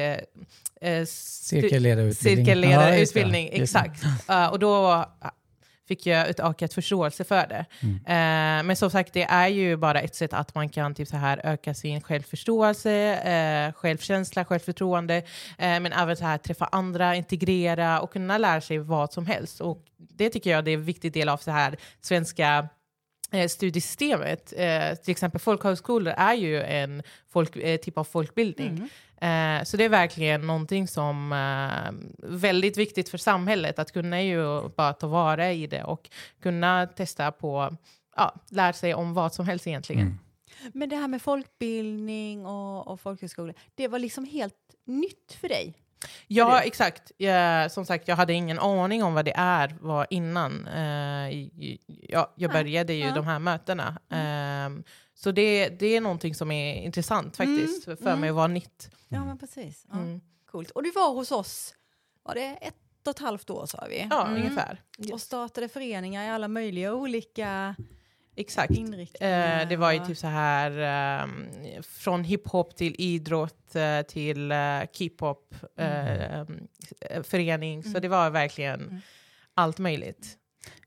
eh, 0.81 1.05
Cirkelledarutbildning. 1.07 2.47
Cirkelledarutbildning, 2.47 3.51
Ja, 3.53 3.63
exakt. 3.63 4.03
Eh, 4.29 4.47
och 4.47 4.59
då 4.59 5.05
fick 5.89 6.07
jag 6.07 6.29
ett 6.29 6.41
ökat 6.41 6.75
förståelse 6.75 7.25
för 7.25 7.47
det. 7.47 7.65
Mm. 7.81 7.97
Eh, 7.97 8.67
men 8.67 8.77
som 8.77 8.91
sagt, 8.91 9.13
det 9.13 9.23
är 9.23 9.49
ju 9.49 9.77
bara 9.77 10.01
ett 10.01 10.15
sätt 10.15 10.33
att 10.33 10.55
man 10.55 10.69
kan 10.69 10.95
typ 10.95 11.09
så 11.09 11.17
här 11.17 11.41
öka 11.45 11.75
sin 11.75 12.01
självförståelse, 12.01 12.93
eh, 13.15 13.73
självkänsla, 13.73 14.45
självförtroende, 14.45 15.17
eh, 15.59 15.81
men 15.81 15.93
även 15.93 16.17
så 16.17 16.25
här 16.25 16.39
träffa 16.39 16.69
andra, 16.73 17.17
integrera 17.17 18.01
och 18.01 18.13
kunna 18.13 18.39
lära 18.39 18.61
sig 18.61 18.79
vad 18.79 19.13
som 19.13 19.27
helst. 19.27 19.61
Och 19.61 19.85
det 19.97 20.31
tycker 20.31 20.51
jag 20.51 20.65
det 20.65 20.71
är 20.71 20.75
en 20.75 20.85
viktig 20.85 21.13
del 21.13 21.29
av 21.29 21.37
så 21.37 21.51
här 21.51 21.77
svenska 22.01 22.69
eh, 23.33 23.49
studiesystemet. 23.49 24.53
Eh, 24.57 24.95
till 24.95 25.13
exempel 25.13 25.41
folkhögskolor 25.41 26.15
är 26.17 26.35
ju 26.35 26.63
en 26.63 27.03
folk, 27.33 27.57
eh, 27.57 27.77
typ 27.77 27.99
av 27.99 28.05
folkbildning. 28.05 28.89
Eh, 29.21 29.65
så 29.65 29.77
det 29.77 29.85
är 29.85 29.89
verkligen 29.89 30.47
någonting 30.47 30.89
som 30.89 31.33
är 31.33 31.95
väldigt 32.19 32.77
viktigt 32.77 33.09
för 33.09 33.19
samhället 33.19 33.79
att 33.79 33.93
kunna 33.93 34.23
ju 34.23 34.69
bara 34.69 34.93
ta 34.93 35.07
vara 35.07 35.53
i 35.53 35.67
det 35.67 35.85
och 35.85 36.11
kunna 36.43 36.87
testa 36.87 37.33
på, 37.33 37.77
ja, 38.17 38.35
lära 38.51 38.73
sig 38.73 38.95
om 38.95 39.15
vad 39.15 39.35
som 39.35 39.47
helst 39.47 39.67
egentligen. 39.67 40.03
Mm. 40.03 40.19
Men 40.73 40.89
det 40.89 40.97
här 40.97 41.09
med 41.09 41.23
folkbildning 41.23 42.47
och, 42.47 42.89
och 42.89 43.01
folkhögskola, 43.01 43.53
det 43.75 43.89
var 43.89 43.99
liksom 43.99 44.25
helt 44.25 44.55
nytt 44.87 45.37
för 45.41 45.49
dig? 45.49 45.75
Ja, 46.27 46.61
exakt. 46.61 47.13
Jag, 47.17 47.73
som 47.73 47.87
sagt, 47.87 48.09
jag 48.09 48.17
hade 48.17 48.33
ingen 48.33 48.59
aning 48.59 49.03
om 49.05 49.15
vad 49.15 49.25
det 49.25 49.33
är 49.37 49.77
var 49.81 50.07
innan 50.11 50.67
eh, 50.67 51.31
i- 51.33 51.79
ja, 52.09 52.33
jag 52.37 52.53
Nej. 52.53 52.63
började 52.63 52.93
ju 52.95 53.05
Ja. 53.07 53.15
de 53.15 53.27
här 53.27 53.39
mötena. 53.39 53.99
Ehm, 54.11 54.85
så 55.21 55.31
det, 55.33 55.69
det 55.69 55.87
är 55.97 56.01
någonting 56.01 56.35
som 56.35 56.51
är 56.51 56.75
intressant 56.75 57.37
faktiskt 57.37 57.85
för 57.85 57.97
Mm. 58.07 58.21
mig 58.21 58.31
att 58.31 58.37
vara 58.37 58.47
nytt. 58.47 58.91
Ja, 59.09 59.25
men 59.25 59.39
precis. 59.39 59.87
Ja, 59.91 59.95
Mm. 59.99 60.21
Coolt. 60.47 60.71
Och 60.71 60.83
du 60.83 60.91
var 60.91 61.15
hos 61.15 61.31
oss, 61.33 61.75
var 62.23 62.35
det 62.35 62.47
ett 62.61 62.75
och 63.07 63.11
ett 63.11 63.19
halvt 63.19 63.51
år 63.51 63.67
sa 63.67 63.87
vi? 63.91 64.07
Ja, 64.11 64.27
Mm. 64.27 64.41
ungefär. 64.43 64.83
Och 65.13 65.21
startade 65.21 65.69
föreningar 65.69 66.25
i 66.25 66.29
alla 66.29 66.49
möjliga 66.49 66.95
olika 66.95 67.75
Exakt. 68.37 68.71
inriktningar. 68.71 69.61
Eh, 69.63 69.69
det 69.69 69.77
var 69.77 69.93
ju 69.93 70.07
typ 70.07 70.19
så 70.19 70.27
här 70.27 70.71
ehm, 70.79 71.47
från 71.83 72.25
hiphop 72.25 72.77
till 72.77 72.95
idrott 72.99 73.75
eh, 73.77 74.03
till 74.03 74.53
uh, 74.53 74.81
K-pop 74.99 75.55
eh, 75.77 76.41
eh, 76.41 76.47
förening. 77.23 77.83
Så 77.83 77.89
Mm. 77.89 78.03
det 78.03 78.09
var 78.09 78.31
verkligen 78.31 78.81
Mm. 78.81 79.01
allt 79.55 79.79
möjligt. 79.79 80.39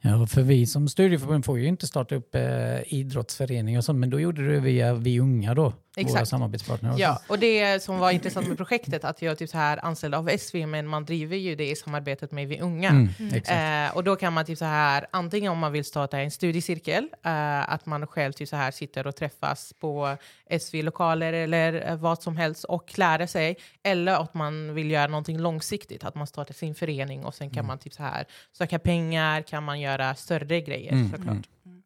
Ja, 0.02 0.28
för 0.28 0.42
vi 0.42 0.66
som 0.68 0.88
studieförbund 0.90 1.46
får 1.46 1.60
ju 1.60 1.68
inte 1.68 1.88
starta 1.88 2.16
upp 2.16 2.36
eh, 2.36 2.94
idrottsföreningar 2.94 3.80
och 3.80 3.86
sånt, 3.86 4.00
men 4.00 4.10
då 4.10 4.20
gjorde 4.20 4.42
du 4.42 4.54
det 4.54 4.60
via 4.60 4.94
Vi 4.94 5.20
Unga 5.20 5.54
då, 5.54 5.64
våra 5.64 5.74
Exakt. 5.96 6.28
samarbetspartner. 6.28 6.96
Ja, 6.98 7.22
och 7.28 7.40
det 7.40 7.84
som 7.84 7.98
var 7.98 8.12
intressant 8.12 8.48
med 8.48 8.58
projektet 8.58 9.04
att 9.04 9.22
jag 9.22 9.32
är 9.32 9.36
typ 9.36 9.50
så 9.50 9.58
här 9.58 9.86
anställd 9.86 10.16
av 10.16 10.30
SV 10.38 10.66
men 10.66 10.88
man 10.88 11.06
driver 11.06 11.38
ju 11.38 11.56
det 11.56 11.70
i 11.70 11.76
samarbetet 11.76 12.32
med 12.32 12.48
Vi 12.48 12.60
Unga. 12.60 12.90
Mm, 12.90 13.10
Mm. 13.20 13.88
Eh, 13.88 13.96
och 13.96 14.04
då 14.04 14.16
kan 14.16 14.34
man 14.34 14.46
typ 14.46 14.58
så 14.58 14.66
här, 14.66 15.08
antingen 15.12 15.52
om 15.52 15.58
man 15.58 15.72
vill 15.72 15.86
starta 15.86 16.20
en 16.20 16.32
studiecirkel, 16.32 17.08
eh, 17.26 17.70
att 17.74 17.86
man 17.86 18.08
själv 18.08 18.32
typ 18.34 18.50
så 18.50 18.56
här 18.56 18.72
sitter 18.72 19.08
och 19.08 19.16
träffas 19.16 19.74
på 19.80 20.18
SV-lokaler 20.60 21.34
eller 21.34 21.88
eh, 21.90 21.96
vad 21.96 22.22
som 22.24 22.38
helst 22.38 22.64
och 22.64 22.98
lära 23.00 23.28
sig. 23.28 23.56
Eller 23.84 24.14
att 24.14 24.34
man 24.34 24.74
vill 24.74 24.92
göra 24.92 25.08
någonting 25.08 25.40
långsiktigt, 25.40 26.04
att 26.04 26.16
man 26.16 26.28
startar 26.28 26.54
sin 26.54 26.76
förening 26.76 27.26
och 27.26 27.36
sen 27.36 27.50
kan 27.50 27.66
man 27.66 27.80
typ 27.80 27.94
så 27.94 28.04
här 28.04 28.26
söka 28.52 28.80
pengar, 28.80 29.42
kan 29.42 29.64
man 29.64 29.80
göra 29.80 30.16
större 30.16 30.62
grejer 30.62 30.92
Mm, 30.92 31.10
såklart. 31.12 31.50
mm. 31.66 31.84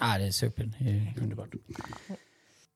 Ja, 0.00 0.18
det 0.18 0.24
är 0.26 0.30
super. 0.30 0.70
Det 0.78 0.90
är 0.90 1.14
underbart. 1.22 1.48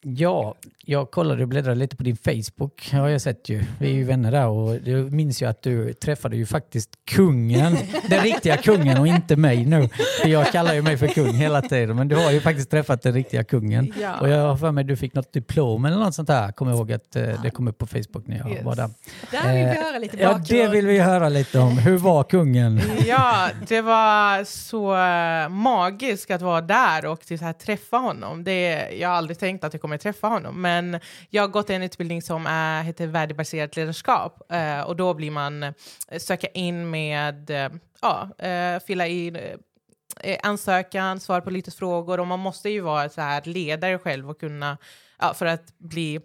Ja, 0.02 0.54
jag 0.84 1.10
kollade 1.10 1.42
och 1.42 1.48
bläddrade 1.48 1.76
lite 1.78 1.96
på 1.96 2.02
din 2.02 2.16
Facebook 2.16 2.88
har 2.92 3.08
jag 3.08 3.20
sett 3.20 3.48
ju. 3.48 3.64
Vi 3.78 3.86
är 3.90 3.92
ju 3.94 4.04
vänner 4.04 4.32
där 4.32 4.46
och 4.46 4.76
jag 4.84 5.12
minns 5.12 5.42
ju 5.42 5.46
att 5.48 5.62
du 5.62 5.92
träffade 5.92 6.36
ju 6.36 6.46
faktiskt 6.46 6.90
kungen, 7.10 7.76
den 8.08 8.20
riktiga 8.22 8.56
kungen 8.56 8.98
och 9.00 9.06
inte 9.06 9.36
mig 9.36 9.66
nu. 9.66 9.88
För 10.22 10.28
jag 10.28 10.46
kallar 10.52 10.74
ju 10.74 10.82
mig 10.82 10.96
för 10.96 11.06
kung 11.06 11.32
hela 11.34 11.62
tiden 11.62 11.96
men 11.96 12.08
du 12.08 12.16
har 12.16 12.30
ju 12.30 12.40
faktiskt 12.40 12.70
träffat 12.70 13.02
den 13.02 13.12
riktiga 13.14 13.44
kungen. 13.44 13.92
Ja. 14.00 14.20
Och 14.20 14.28
jag 14.28 14.48
har 14.48 14.56
för 14.56 14.72
mig 14.72 14.82
att 14.82 14.88
du 14.88 14.96
fick 14.96 15.14
något 15.14 15.32
diplom 15.32 15.84
eller 15.84 15.96
något 15.96 16.14
sånt 16.14 16.28
där. 16.28 16.52
Kommer 16.52 16.72
ihåg 16.72 16.92
att 16.92 17.16
eh, 17.16 17.42
det 17.42 17.50
kom 17.50 17.68
upp 17.68 17.78
på 17.78 17.86
Facebook 17.86 18.26
när 18.26 18.38
jag 18.38 18.50
Yes. 18.50 18.64
var 18.64 18.76
där. 18.76 18.90
Där 19.30 19.54
vill 19.54 19.64
vi 19.64 19.70
Eh, 19.70 19.84
höra 19.84 19.98
lite 19.98 20.16
Ja, 20.16 20.28
bakgrund. 20.32 20.46
det 20.62 20.68
vill 20.68 20.86
vi 20.86 20.98
höra 20.98 21.28
lite 21.28 21.58
om. 21.58 21.78
Hur 21.78 21.98
var 21.98 22.24
kungen? 22.24 22.80
Ja, 23.06 23.48
det 23.68 23.80
var 23.80 24.44
så 24.44 24.96
eh, 24.96 25.48
magiskt 25.48 26.30
att 26.30 26.42
vara 26.42 26.60
där 26.60 27.06
och 27.06 27.20
så 27.24 27.36
här, 27.36 27.52
träffa 27.52 27.96
honom. 27.96 28.44
Det, 28.44 28.88
jag 29.00 29.08
har 29.08 29.16
aldrig 29.16 29.38
tänkt 29.38 29.64
att 29.64 29.72
jag 29.74 29.80
kommer 29.80 29.87
träffa 29.96 30.26
honom, 30.26 30.62
men 30.62 31.00
jag 31.30 31.42
har 31.42 31.48
gått 31.48 31.70
en 31.70 31.82
utbildning 31.82 32.22
som 32.22 32.46
är, 32.46 32.82
heter 32.82 33.06
värdebaserat 33.06 33.76
ledarskap 33.76 34.52
eh, 34.52 34.80
och 34.80 34.96
då 34.96 35.14
blir 35.14 35.30
man 35.30 35.62
eh, 35.62 35.72
söka 36.18 36.46
in 36.46 36.90
med, 36.90 37.50
eh, 37.50 37.70
ja, 38.02 38.28
eh, 38.38 38.80
fylla 38.86 39.06
i 39.06 39.28
eh, 39.28 40.30
eh, 40.32 40.38
ansökan, 40.42 41.20
svara 41.20 41.40
på 41.40 41.50
lite 41.50 41.70
frågor 41.70 42.20
och 42.20 42.26
man 42.26 42.40
måste 42.40 42.70
ju 42.70 42.80
vara 42.80 43.08
så 43.08 43.20
här 43.20 43.42
ledare 43.44 43.98
själv 43.98 44.30
och 44.30 44.40
kunna, 44.40 44.78
ja, 45.18 45.34
för 45.34 45.46
att 45.46 45.78
bli 45.78 46.20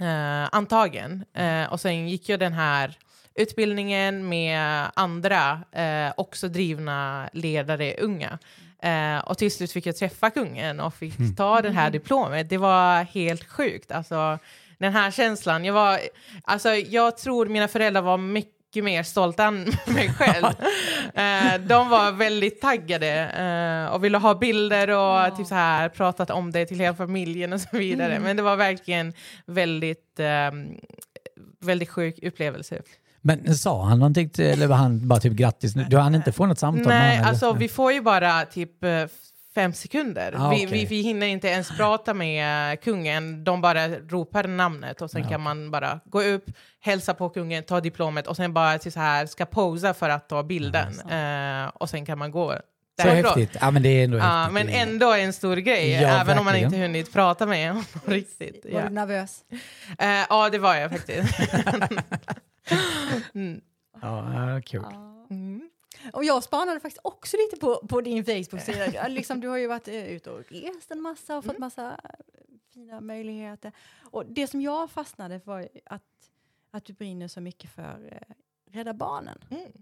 eh, 0.00 0.48
antagen. 0.52 1.24
Eh, 1.34 1.72
och 1.72 1.80
sen 1.80 2.08
gick 2.08 2.28
jag 2.28 2.40
den 2.40 2.52
här 2.52 2.98
utbildningen 3.34 4.28
med 4.28 4.86
andra, 4.94 5.60
eh, 5.72 6.12
också 6.16 6.48
drivna 6.48 7.28
ledare, 7.32 7.94
unga. 7.98 8.38
Eh, 8.84 9.18
och 9.18 9.38
till 9.38 9.52
slut 9.52 9.72
fick 9.72 9.86
jag 9.86 9.96
träffa 9.96 10.30
kungen 10.30 10.80
och 10.80 10.94
fick 10.94 11.36
ta 11.36 11.62
det 11.62 11.70
här 11.70 11.90
diplomet. 11.90 12.48
Det 12.48 12.58
var 12.58 13.02
helt 13.02 13.44
sjukt. 13.44 13.92
Alltså, 13.92 14.38
den 14.78 14.92
här 14.92 15.10
känslan. 15.10 15.64
Jag, 15.64 15.74
var, 15.74 16.00
alltså, 16.42 16.74
jag 16.74 17.16
tror 17.16 17.46
mina 17.46 17.68
föräldrar 17.68 18.02
var 18.02 18.18
mycket 18.18 18.84
mer 18.84 19.02
stolta 19.02 19.44
än 19.44 19.72
mig 19.86 20.14
själv. 20.18 20.44
Eh, 21.14 21.60
de 21.60 21.88
var 21.88 22.12
väldigt 22.12 22.60
taggade 22.60 23.30
eh, 23.30 23.94
och 23.94 24.04
ville 24.04 24.18
ha 24.18 24.34
bilder 24.34 24.90
och 24.90 25.36
typ 25.36 25.46
så 25.46 25.54
här, 25.54 25.88
pratat 25.88 26.30
om 26.30 26.52
det 26.52 26.66
till 26.66 26.78
hela 26.78 26.96
familjen 26.96 27.52
och 27.52 27.60
så 27.60 27.76
vidare. 27.76 28.18
Men 28.20 28.36
det 28.36 28.42
var 28.42 28.56
verkligen 28.56 29.12
väldigt, 29.46 30.20
eh, 30.20 30.50
väldigt 31.60 31.90
sjuk 31.90 32.18
upplevelse. 32.22 32.82
Men 33.26 33.54
sa 33.54 33.84
han 33.84 33.98
någonting 33.98 34.30
till, 34.30 34.44
eller 34.44 34.66
var 34.66 34.76
han 34.76 35.08
bara 35.08 35.20
typ 35.20 35.32
grattis? 35.32 35.72
Du 35.72 35.98
hann 35.98 36.14
inte 36.14 36.32
få 36.32 36.46
något 36.46 36.58
samtal 36.58 36.86
med 36.86 36.88
Nej, 36.88 37.00
honom, 37.08 37.18
eller? 37.20 37.28
alltså 37.28 37.52
vi 37.52 37.68
får 37.68 37.92
ju 37.92 38.00
bara 38.00 38.44
typ 38.44 38.84
eh, 38.84 39.04
fem 39.54 39.72
sekunder. 39.72 40.34
Ah, 40.38 40.50
vi, 40.50 40.56
okej. 40.66 40.78
vi, 40.78 40.84
vi 40.84 41.02
hinner 41.02 41.26
inte 41.26 41.48
ens 41.48 41.76
prata 41.76 42.14
med 42.14 42.72
eh, 42.72 42.76
kungen. 42.80 43.44
De 43.44 43.60
bara 43.60 43.88
ropar 43.88 44.44
namnet 44.48 45.02
och 45.02 45.10
sen 45.10 45.22
Ja, 45.22 45.28
kan 45.28 45.40
man 45.40 45.70
bara 45.70 46.00
gå 46.04 46.22
upp, 46.22 46.44
hälsa 46.80 47.14
på 47.14 47.28
kungen, 47.28 47.62
ta 47.64 47.80
diplomet 47.80 48.26
och 48.26 48.36
sen 48.36 48.52
bara 48.54 48.78
till 48.78 48.92
så 48.92 49.00
här, 49.00 49.26
ska 49.26 49.44
posa 49.46 49.94
för 49.94 50.08
att 50.10 50.28
ta 50.28 50.42
bilden. 50.42 51.00
Eh, 51.10 51.66
och 51.74 51.90
sen 51.90 52.06
kan 52.06 52.18
man 52.18 52.30
gå 52.30 52.54
Så 53.02 53.08
häftigt. 53.08 53.56
Ja, 53.60 53.70
men 53.70 53.82
det 53.82 53.88
är 53.88 54.04
ändå 54.04 54.18
Ja, 54.18 54.22
häftigt. 54.24 54.52
men 54.54 54.68
ändå 54.68 55.12
en 55.12 55.32
stor 55.32 55.56
grej, 55.56 55.90
Ja, 55.90 56.08
även 56.20 56.38
om 56.38 56.44
man 56.44 56.52
verkligen. 56.52 56.66
inte 56.74 56.78
hunnit 56.82 57.12
prata 57.12 57.46
med 57.46 57.68
honom 57.68 57.84
riktigt. 58.06 58.66
Var 58.72 58.80
Ja. 58.80 58.86
du 58.88 58.94
nervös? 58.94 59.38
Eh, 59.98 60.08
ja, 60.28 60.48
det 60.50 60.58
var 60.58 60.74
jag 60.74 60.90
faktiskt. 60.90 61.34
mm. 63.34 63.60
Ja, 64.02 64.50
ja, 64.50 64.62
kul. 64.62 64.84
Mm. 65.30 65.70
Och 66.12 66.24
jag 66.24 66.44
spanade 66.44 66.80
faktiskt 66.80 67.00
också 67.04 67.36
lite 67.36 67.56
på, 67.60 67.86
på 67.88 68.00
din 68.00 68.24
Facebook-sida. 68.24 68.92
Ja, 68.92 69.08
liksom, 69.08 69.40
du 69.40 69.48
har 69.48 69.56
ju 69.56 69.66
varit 69.66 69.88
eh, 69.88 70.12
ute 70.12 70.30
och 70.30 70.52
rest 70.52 70.90
en 70.90 71.00
massa 71.00 71.38
och 71.38 71.44
fått 71.44 71.58
massa 71.58 72.00
eh, 72.04 72.10
fina 72.72 73.00
möjligheter. 73.00 73.72
Och 74.02 74.26
det 74.26 74.46
som 74.46 74.60
jag 74.60 74.90
fastnade 74.90 75.40
för 75.40 75.46
var 75.46 75.68
att, 75.84 76.02
att 76.70 76.84
du 76.84 76.92
brinner 76.92 77.28
så 77.28 77.40
mycket 77.40 77.70
för 77.70 78.08
eh, 78.12 78.34
Rädda 78.72 78.94
Barnen. 78.94 79.38
Mm. 79.50 79.72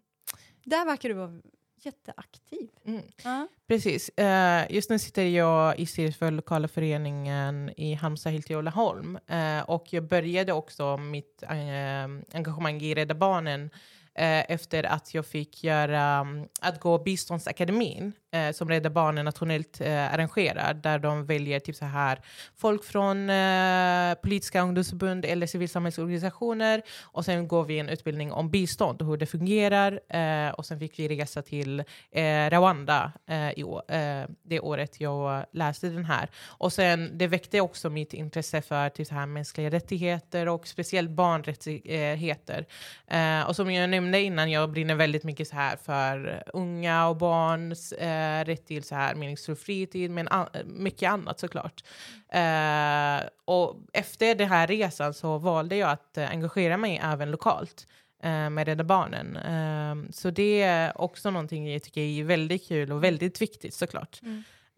Där 0.64 0.84
verkar 0.84 1.08
du 1.08 1.14
vara 1.14 1.40
jätteaktiv. 1.86 2.68
Mm. 2.86 3.02
Ja. 3.24 3.48
Precis. 3.68 4.08
Eh, 4.08 4.66
just 4.70 4.90
nu 4.90 4.98
sitter 4.98 5.24
jag 5.24 5.78
i 5.78 5.86
styrelsen 5.86 6.18
för 6.18 6.30
lokala 6.30 6.68
föreningen 6.68 7.70
i 7.76 7.94
Halmstad, 7.94 8.32
Hylte 8.32 8.56
och 8.56 8.62
Laholm. 8.62 9.18
Eh, 9.26 9.60
och 9.60 9.92
jag 9.92 10.08
började 10.08 10.52
också 10.52 10.96
mitt 10.96 11.42
eh, 11.42 12.36
engagemang 12.36 12.80
i 12.80 12.94
Rädda 12.94 13.14
Barnen 13.14 13.70
efter 14.14 14.84
att 14.84 15.14
jag 15.14 15.26
fick 15.26 15.64
göra, 15.64 16.02
mm, 16.02 16.48
att 16.60 16.80
gå 16.80 16.98
biståndsakademin 16.98 18.12
eh, 18.32 18.52
som 18.52 18.68
Rädda 18.68 18.90
Barnen 18.90 19.24
nationellt 19.24 19.80
eh, 19.80 20.14
arrangerar, 20.14 20.74
där 20.74 20.98
de 20.98 21.26
väljer 21.26 21.60
typ 21.60 21.76
så 21.76 21.84
här 21.84 22.20
folk 22.56 22.84
från 22.84 23.30
eh, 23.30 24.14
politiska 24.14 24.62
ungdomsförbund 24.62 25.24
eller 25.24 25.46
civilsamhällsorganisationer 25.46 26.82
och 27.02 27.24
sen 27.24 27.48
går 27.48 27.64
vi 27.64 27.78
en 27.78 27.88
utbildning 27.88 28.32
om 28.32 28.50
bistånd 28.50 29.02
och 29.02 29.08
hur 29.08 29.16
det 29.16 29.26
fungerar 29.26 30.00
eh, 30.08 30.50
och 30.50 30.66
sen 30.66 30.78
fick 30.78 30.98
vi 30.98 31.08
resa 31.08 31.42
till 31.42 31.80
eh, 32.10 32.50
Rwanda 32.50 33.12
eh, 33.26 33.50
i 33.50 33.64
år, 33.64 33.82
eh, 33.88 34.24
det 34.42 34.60
året 34.60 35.00
jag 35.00 35.44
läste 35.52 35.88
den 35.88 36.04
här. 36.04 36.30
Och 36.46 36.72
sen 36.72 37.18
det 37.18 37.26
väckte 37.26 37.60
också 37.60 37.90
mitt 37.90 38.12
intresse 38.14 38.62
för 38.62 38.88
typ 38.88 39.06
så 39.06 39.14
här 39.14 39.26
mänskliga 39.26 39.70
rättigheter 39.70 40.48
och 40.48 40.66
speciellt 40.68 41.10
barnrättigheter. 41.10 42.66
Eh, 43.06 43.48
och 43.48 43.56
som 43.56 43.70
jag 43.70 43.90
nämnde 43.90 44.20
innan, 44.20 44.50
jag 44.50 44.70
brinner 44.70 44.94
väldigt 44.94 45.24
mycket 45.24 45.48
så 45.48 45.56
här 45.56 45.76
för 45.76 46.42
unga 46.52 47.08
och 47.08 47.16
barns 47.16 47.92
eh, 47.92 48.21
rätt 48.44 48.66
till 48.66 48.82
så 48.84 48.94
här 48.94 49.14
meningsfull 49.14 49.56
fritid, 49.56 50.10
men 50.10 50.28
an- 50.28 50.48
mycket 50.64 51.10
annat 51.10 51.40
såklart. 51.40 51.84
Eh, 52.28 53.28
och 53.44 53.76
efter 53.92 54.34
den 54.34 54.48
här 54.48 54.66
resan 54.66 55.14
så 55.14 55.38
valde 55.38 55.76
jag 55.76 55.90
att 55.90 56.18
eh, 56.18 56.30
engagera 56.30 56.76
mig 56.76 57.00
även 57.04 57.30
lokalt 57.30 57.86
eh, 58.22 58.50
med 58.50 58.66
Rädda 58.68 58.84
Barnen. 58.84 59.36
Eh, 59.36 60.10
så 60.12 60.30
det 60.30 60.62
är 60.62 61.00
också 61.00 61.30
någonting 61.30 61.72
jag 61.72 61.82
tycker 61.82 62.00
är 62.00 62.24
väldigt 62.24 62.68
kul 62.68 62.92
och 62.92 63.04
väldigt 63.04 63.42
viktigt 63.42 63.74
såklart. 63.74 64.20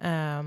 Eh, 0.02 0.42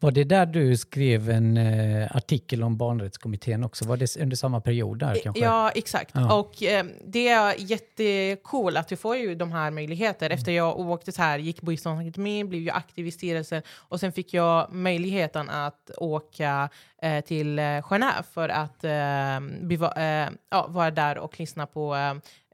Var 0.00 0.10
det 0.10 0.24
där 0.24 0.46
du 0.46 0.76
skrev 0.76 1.30
en 1.30 1.56
eh, 1.56 2.16
artikel 2.16 2.62
om 2.62 2.76
barnrättskommittén 2.76 3.64
också? 3.64 3.84
Var 3.84 3.96
det 3.96 4.16
under 4.16 4.36
samma 4.36 4.60
period 4.60 4.98
där 4.98 5.20
kanske? 5.22 5.44
Ja, 5.44 5.70
exakt. 5.70 6.10
Ja. 6.14 6.38
Och 6.38 6.62
eh, 6.62 6.84
det 7.06 7.28
är 7.28 7.54
jättekul 7.58 8.76
att 8.76 8.88
du 8.88 8.96
får 8.96 9.16
ju 9.16 9.34
de 9.34 9.52
här 9.52 9.70
möjligheter. 9.70 10.26
Mm. 10.26 10.38
Efter 10.38 10.52
jag 10.52 10.80
åkte 10.80 11.12
så 11.12 11.22
här, 11.22 11.38
gick 11.38 11.60
biståndsakademin, 11.60 12.48
blev 12.48 12.62
ju 12.62 12.70
aktiv 12.70 13.06
i 13.06 13.10
styrelsen 13.10 13.62
och 13.76 14.00
sen 14.00 14.12
fick 14.12 14.34
jag 14.34 14.72
möjligheten 14.72 15.50
att 15.50 15.90
åka 15.96 16.68
eh, 17.02 17.24
till 17.24 17.58
eh, 17.58 17.62
Genève 17.62 18.22
för 18.32 18.48
att 18.48 18.84
eh, 18.84 19.66
beva, 19.66 19.92
eh, 19.92 20.30
ja, 20.50 20.66
vara 20.68 20.90
där 20.90 21.18
och 21.18 21.40
lyssna 21.40 21.66
på 21.66 21.94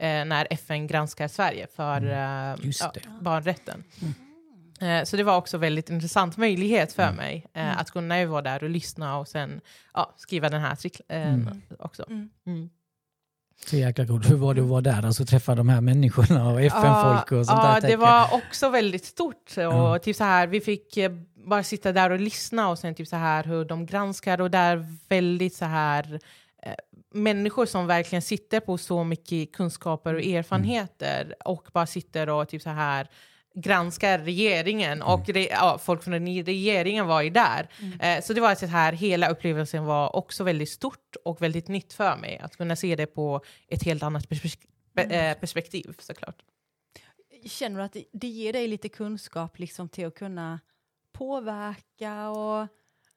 eh, 0.00 0.24
när 0.24 0.46
FN 0.50 0.86
granskar 0.86 1.28
Sverige 1.28 1.66
för 1.76 1.88
Mm. 1.88 2.72
Ja, 2.80 2.90
det. 2.94 3.00
Mm. 4.02 4.14
Eh, 4.80 5.04
Så 5.04 5.16
det 5.16 5.22
var 5.22 5.36
också 5.36 5.58
väldigt 5.58 5.90
intressant 5.90 6.36
möjlighet 6.36 6.98
Mm. 6.98 7.10
för 7.10 7.16
mig 7.16 7.46
eh, 7.54 7.78
att 7.80 7.90
kunna 7.90 8.20
ju 8.20 8.26
vara 8.26 8.42
där 8.42 8.62
och 8.64 8.70
lyssna 8.70 9.18
och 9.18 9.28
sen 9.28 9.60
ja, 9.94 10.14
skriva 10.16 10.48
den 10.48 10.60
här 10.60 10.72
artikeln 10.72 11.06
eh, 11.08 11.34
Mm. 11.34 11.62
också. 11.78 12.04
Mm. 12.10 12.30
Mm. 12.46 12.70
Så 13.66 13.76
jäkla 13.76 14.06
coolt. 14.06 14.30
Hur 14.30 14.36
var 14.36 14.54
det 14.54 14.60
att 14.60 14.66
vara 14.66 14.80
där? 14.80 15.06
Alltså 15.06 15.24
träffa 15.24 15.54
de 15.54 15.68
här 15.68 15.80
människorna 15.80 16.48
och 16.48 16.60
FN-folk 16.62 17.32
och 17.32 17.46
sånt 17.46 17.58
ja, 17.62 17.66
där? 17.68 17.74
det 17.74 17.80
tänker 17.80 17.90
jag. 17.90 17.98
var 18.28 18.34
också 18.34 18.68
väldigt 18.68 19.04
stort. 19.04 19.54
Och 19.56 19.62
Ja. 19.62 19.98
typ 19.98 20.16
så 20.16 20.24
här, 20.24 20.46
vi 20.46 20.60
fick 20.60 20.96
eh, 20.96 21.12
bara 21.46 21.62
sitta 21.62 21.92
där 21.92 22.10
och 22.10 22.20
lyssna 22.20 22.68
och 22.68 22.78
sen 22.78 22.94
typ 22.94 23.08
så 23.08 23.16
här 23.16 23.44
hur 23.44 23.64
de 23.64 23.86
granskar 23.86 24.40
och 24.40 24.50
där 24.50 24.86
väldigt 25.08 25.54
så 25.54 25.64
här 25.64 26.20
eh, 26.62 26.72
människor 27.14 27.66
som 27.66 27.86
verkligen 27.86 28.22
sitter 28.22 28.60
på 28.60 28.78
så 28.78 29.04
mycket 29.04 29.52
kunskaper 29.52 30.14
och 30.14 30.20
erfarenheter 30.22 31.34
och 31.44 31.68
bara 31.72 31.86
sitter 31.86 32.28
och 32.28 32.48
typ 32.48 32.62
så 32.62 32.70
här 32.70 33.08
granskar 33.60 34.18
regeringen 34.18 35.02
och 35.02 35.28
re, 35.28 35.48
ja, 35.50 35.78
folk 35.78 36.02
från 36.02 36.26
regeringen 36.44 37.06
var 37.06 37.22
ju 37.22 37.30
där. 37.30 37.68
Eh, 38.00 38.22
så 38.22 38.32
det 38.32 38.40
var 38.40 38.54
så 38.54 38.66
här, 38.66 38.92
hela 38.92 39.28
upplevelsen 39.28 39.84
var 39.84 40.16
också 40.16 40.44
väldigt 40.44 40.70
stort 40.70 41.16
och 41.24 41.42
väldigt 41.42 41.68
nytt 41.68 41.92
för 41.92 42.16
mig 42.16 42.38
att 42.38 42.56
kunna 42.56 42.76
se 42.76 42.96
det 42.96 43.06
på 43.06 43.40
ett 43.68 43.82
helt 43.82 44.02
annat 44.02 44.28
perspek- 44.28 44.66
eh, 44.96 45.34
perspektiv 45.34 45.94
såklart. 45.98 46.42
Känner 47.44 47.78
du 47.78 47.84
att 47.84 47.96
det, 48.12 48.28
ger 48.28 48.52
dig 48.52 48.68
lite 48.68 48.88
kunskap 48.88 49.58
liksom, 49.58 49.88
till 49.88 50.06
att 50.06 50.14
kunna 50.14 50.60
påverka? 51.12 52.28
Och, 52.28 52.66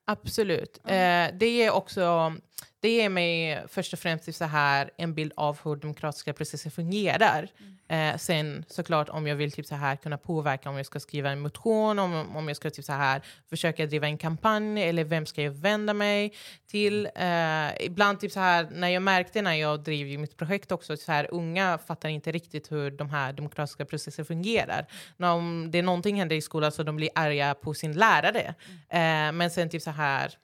Absolut. 0.06 0.78
Eh, 0.86 1.28
det 1.34 1.50
ger 1.50 1.72
också 1.72 2.34
det 2.82 2.90
ger 2.90 3.10
mig 3.10 3.64
först 3.68 3.94
och 3.94 4.00
främst 4.00 4.36
så 4.36 4.46
här 4.46 4.90
en 4.98 5.14
bild 5.14 5.34
av 5.36 5.60
hur 5.64 5.76
demokratiska 5.76 6.34
processer 6.34 6.70
fungerar. 6.70 7.48
Eh, 7.88 8.18
sen 8.18 8.66
såklart 8.68 9.10
om 9.10 9.28
jag 9.28 9.36
vill 9.36 9.52
typ 9.52 9.66
så 9.66 9.76
här 9.76 9.96
kunna 9.96 10.18
påverka 10.18 10.70
om 10.70 10.78
jag 10.78 10.86
ska 10.86 11.00
skriva 11.00 11.30
en 11.30 11.40
motion, 11.40 12.00
om, 12.00 12.36
om 12.36 12.48
jag 12.48 12.58
ska 12.58 12.70
typ 12.70 12.86
så 12.86 12.94
här 12.94 13.22
försöka 13.50 13.86
driva 13.86 14.08
en 14.08 14.18
kampanj 14.18 14.84
eller 14.84 15.04
vem 15.04 15.26
ska 15.26 15.42
jag 15.42 15.52
vända 15.52 15.94
mig 15.94 16.34
till. 16.68 17.10
Eh, 17.16 17.86
ibland 17.86 18.20
typ 18.20 18.32
så 18.32 18.40
här 18.40 18.68
när 18.72 18.90
jag 18.90 19.04
märkte 19.04 19.42
när 19.42 19.56
jag 19.56 19.84
drev 19.84 20.20
mitt 20.20 20.38
projekt 20.38 20.72
också 20.72 20.98
så 20.98 21.12
här 21.12 21.28
unga 21.32 21.78
fattar 21.88 22.10
inte 22.10 22.32
riktigt 22.32 22.72
hur 22.72 22.92
de 22.92 23.10
här 23.10 23.34
demokratiska 23.34 23.86
processer 23.86 24.24
fungerar. 24.24 24.86
När 25.18 25.32
om 25.32 25.72
det 25.72 25.78
är 25.78 25.84
någonting 25.84 26.16
händer 26.16 26.36
i 26.36 26.42
skolan 26.42 26.72
så 26.72 26.84
de 26.84 26.96
blir 26.96 27.10
arga 27.16 27.54
på 27.54 27.74
sin 27.74 27.94
lärare. 27.94 28.56
Eh, 28.90 29.32
men 29.32 29.52
sen 29.52 29.70
typ 29.70 29.82
så 29.82 29.92
här 29.92 30.38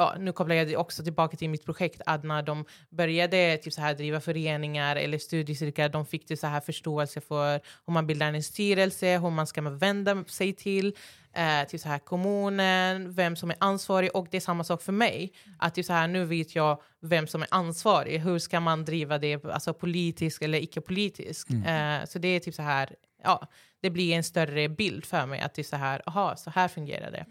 ja, 0.00 0.16
nu 0.18 0.32
kopplar 0.32 0.56
jag 0.56 0.68
det 0.68 0.76
också 0.76 1.02
tillbaka 1.02 1.36
till 1.36 1.50
mitt 1.50 1.64
projekt, 1.64 2.00
att 2.06 2.24
när 2.24 2.42
de 2.42 2.64
började 2.90 3.56
typ 3.56 3.72
så 3.72 3.80
här, 3.80 3.94
driva 3.94 4.20
föreningar 4.20 4.96
eller 4.96 5.18
studiecirklar, 5.18 5.88
de 5.88 6.06
fick 6.06 6.26
typ 6.26 6.38
så 6.38 6.46
här 6.46 6.60
förståelse 6.60 7.20
för 7.20 7.60
hur 7.86 7.92
man 7.92 8.06
bildar 8.06 8.32
en 8.32 8.42
styrelse, 8.42 9.18
hur 9.18 9.30
man 9.30 9.46
ska 9.46 9.60
vända 9.60 10.24
sig 10.24 10.52
till, 10.52 10.96
eh, 11.32 11.68
till 11.68 11.80
så 11.80 11.88
här 11.88 11.98
kommunen, 11.98 13.12
vem 13.12 13.36
som 13.36 13.50
är 13.50 13.56
ansvarig 13.60 14.16
och 14.16 14.26
det 14.30 14.36
är 14.36 14.40
samma 14.40 14.64
sak 14.64 14.82
för 14.82 14.92
mig. 14.92 15.32
Att 15.58 15.74
typ 15.74 15.86
så 15.86 15.92
här, 15.92 16.08
nu 16.08 16.24
vet 16.24 16.54
jag 16.54 16.82
vem 17.00 17.26
som 17.26 17.42
är 17.42 17.48
ansvarig, 17.50 18.20
hur 18.20 18.38
ska 18.38 18.60
man 18.60 18.84
driva 18.84 19.18
det 19.18 19.44
alltså 19.44 19.74
politiskt 19.74 20.42
eller 20.42 20.62
icke-politiskt. 20.62 21.50
Eh, 21.50 22.06
så 22.06 22.18
det 22.18 22.28
är 22.28 22.40
typ 22.40 22.54
så 22.54 22.62
här, 22.62 22.94
ja, 23.24 23.46
det 23.82 23.90
blir 23.90 24.14
en 24.14 24.24
större 24.24 24.68
bild 24.68 25.04
för 25.04 25.26
mig 25.26 25.40
att 25.40 25.54
det 25.54 25.62
är 25.62 25.64
så 25.64 25.76
här, 25.76 26.02
aha, 26.06 26.36
så 26.36 26.50
här 26.50 26.68
fungerar 26.68 27.10
det. 27.10 27.26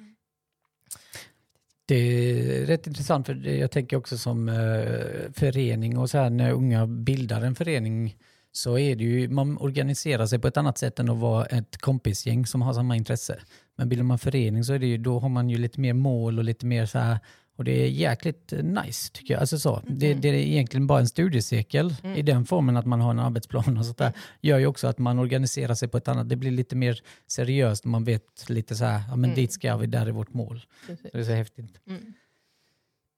Det 1.90 1.96
är 1.96 2.66
rätt 2.66 2.88
intressant 2.88 3.26
för 3.26 3.48
jag 3.48 3.72
tänker 3.72 3.98
också 3.98 4.18
som 4.18 4.50
eh, 4.50 5.32
förening 5.34 5.98
och 5.98 6.10
så 6.10 6.18
här 6.18 6.30
när 6.30 6.52
unga 6.52 6.88
bildar 6.88 7.42
en 7.42 7.56
förening 7.56 8.16
så 8.52 8.78
är 8.78 8.96
det 8.96 9.04
ju, 9.04 9.30
man 9.30 9.58
organiserar 9.58 10.26
sig 10.26 10.40
på 10.40 10.48
ett 10.48 10.58
annat 10.58 10.78
sätt 10.78 11.00
än 11.00 11.10
att 11.10 11.18
vara 11.18 11.46
ett 11.46 11.78
kompisgäng 11.78 12.46
som 12.46 12.62
har 12.62 12.74
samma 12.74 12.96
intresse. 12.96 13.40
Men 13.78 13.90
bildar 13.90 14.04
man 14.04 14.20
förening 14.20 14.64
så 14.64 14.74
är 14.74 14.80
det 14.80 14.86
ju, 14.86 14.98
då 14.98 15.20
har 15.20 15.30
man 15.30 15.50
ju 15.50 15.58
lite 15.58 15.80
mer 15.80 15.94
mål 15.94 16.38
och 16.38 16.44
lite 16.44 16.66
mer 16.66 16.86
så 16.86 17.00
här, 17.00 17.20
och 17.60 17.66
det 17.66 17.72
är 17.84 17.88
jäkligt 17.88 18.54
eh, 18.54 18.64
nice 18.64 19.12
tycker 19.14 19.34
jag. 19.34 19.42
Alltså 19.42 19.60
så, 19.60 19.82
det, 19.88 20.14
det 20.14 20.30
är 20.30 20.34
egentligen 20.34 20.88
bara 20.88 21.00
en 21.00 21.08
studiecirkel 21.08 21.96
i 22.16 22.22
den 22.22 22.46
formen 22.46 22.78
att 22.78 22.86
man 22.86 23.02
har 23.02 23.12
en 23.12 23.20
arbetsplan 23.20 23.78
och 23.78 23.86
sånt 23.86 23.98
där. 23.98 24.14
Gör 24.42 24.58
ju 24.58 24.66
också 24.68 24.88
att 24.88 24.98
man 24.98 25.20
organiserar 25.20 25.76
sig 25.76 25.88
på 25.88 25.98
ett 25.98 26.08
annat, 26.08 26.30
det 26.30 26.36
blir 26.36 26.52
lite 26.52 26.76
mer 26.76 27.02
seriöst 27.28 27.86
man 27.86 28.04
vet 28.04 28.50
lite 28.50 28.76
så 28.76 28.86
här, 28.86 29.02
ja 29.10 29.16
men 29.16 29.36
dit 29.36 29.52
ska 29.54 29.78
vi, 29.78 29.88
där 29.88 30.06
är 30.06 30.12
vårt 30.12 30.34
mål. 30.34 30.62
Precis. 30.88 31.12
Det 31.14 31.20
är 31.20 31.24
så 31.24 31.32
häftigt. 31.32 31.80
Mm. 31.88 32.14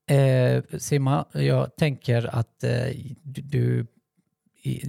Eh, 0.07 0.79
Simma, 0.79 1.25
jag 1.33 1.75
tänker 1.75 2.35
att 2.35 2.63
eh, 2.63 2.71
du, 3.23 3.41
du 3.41 3.87
i 4.63 4.81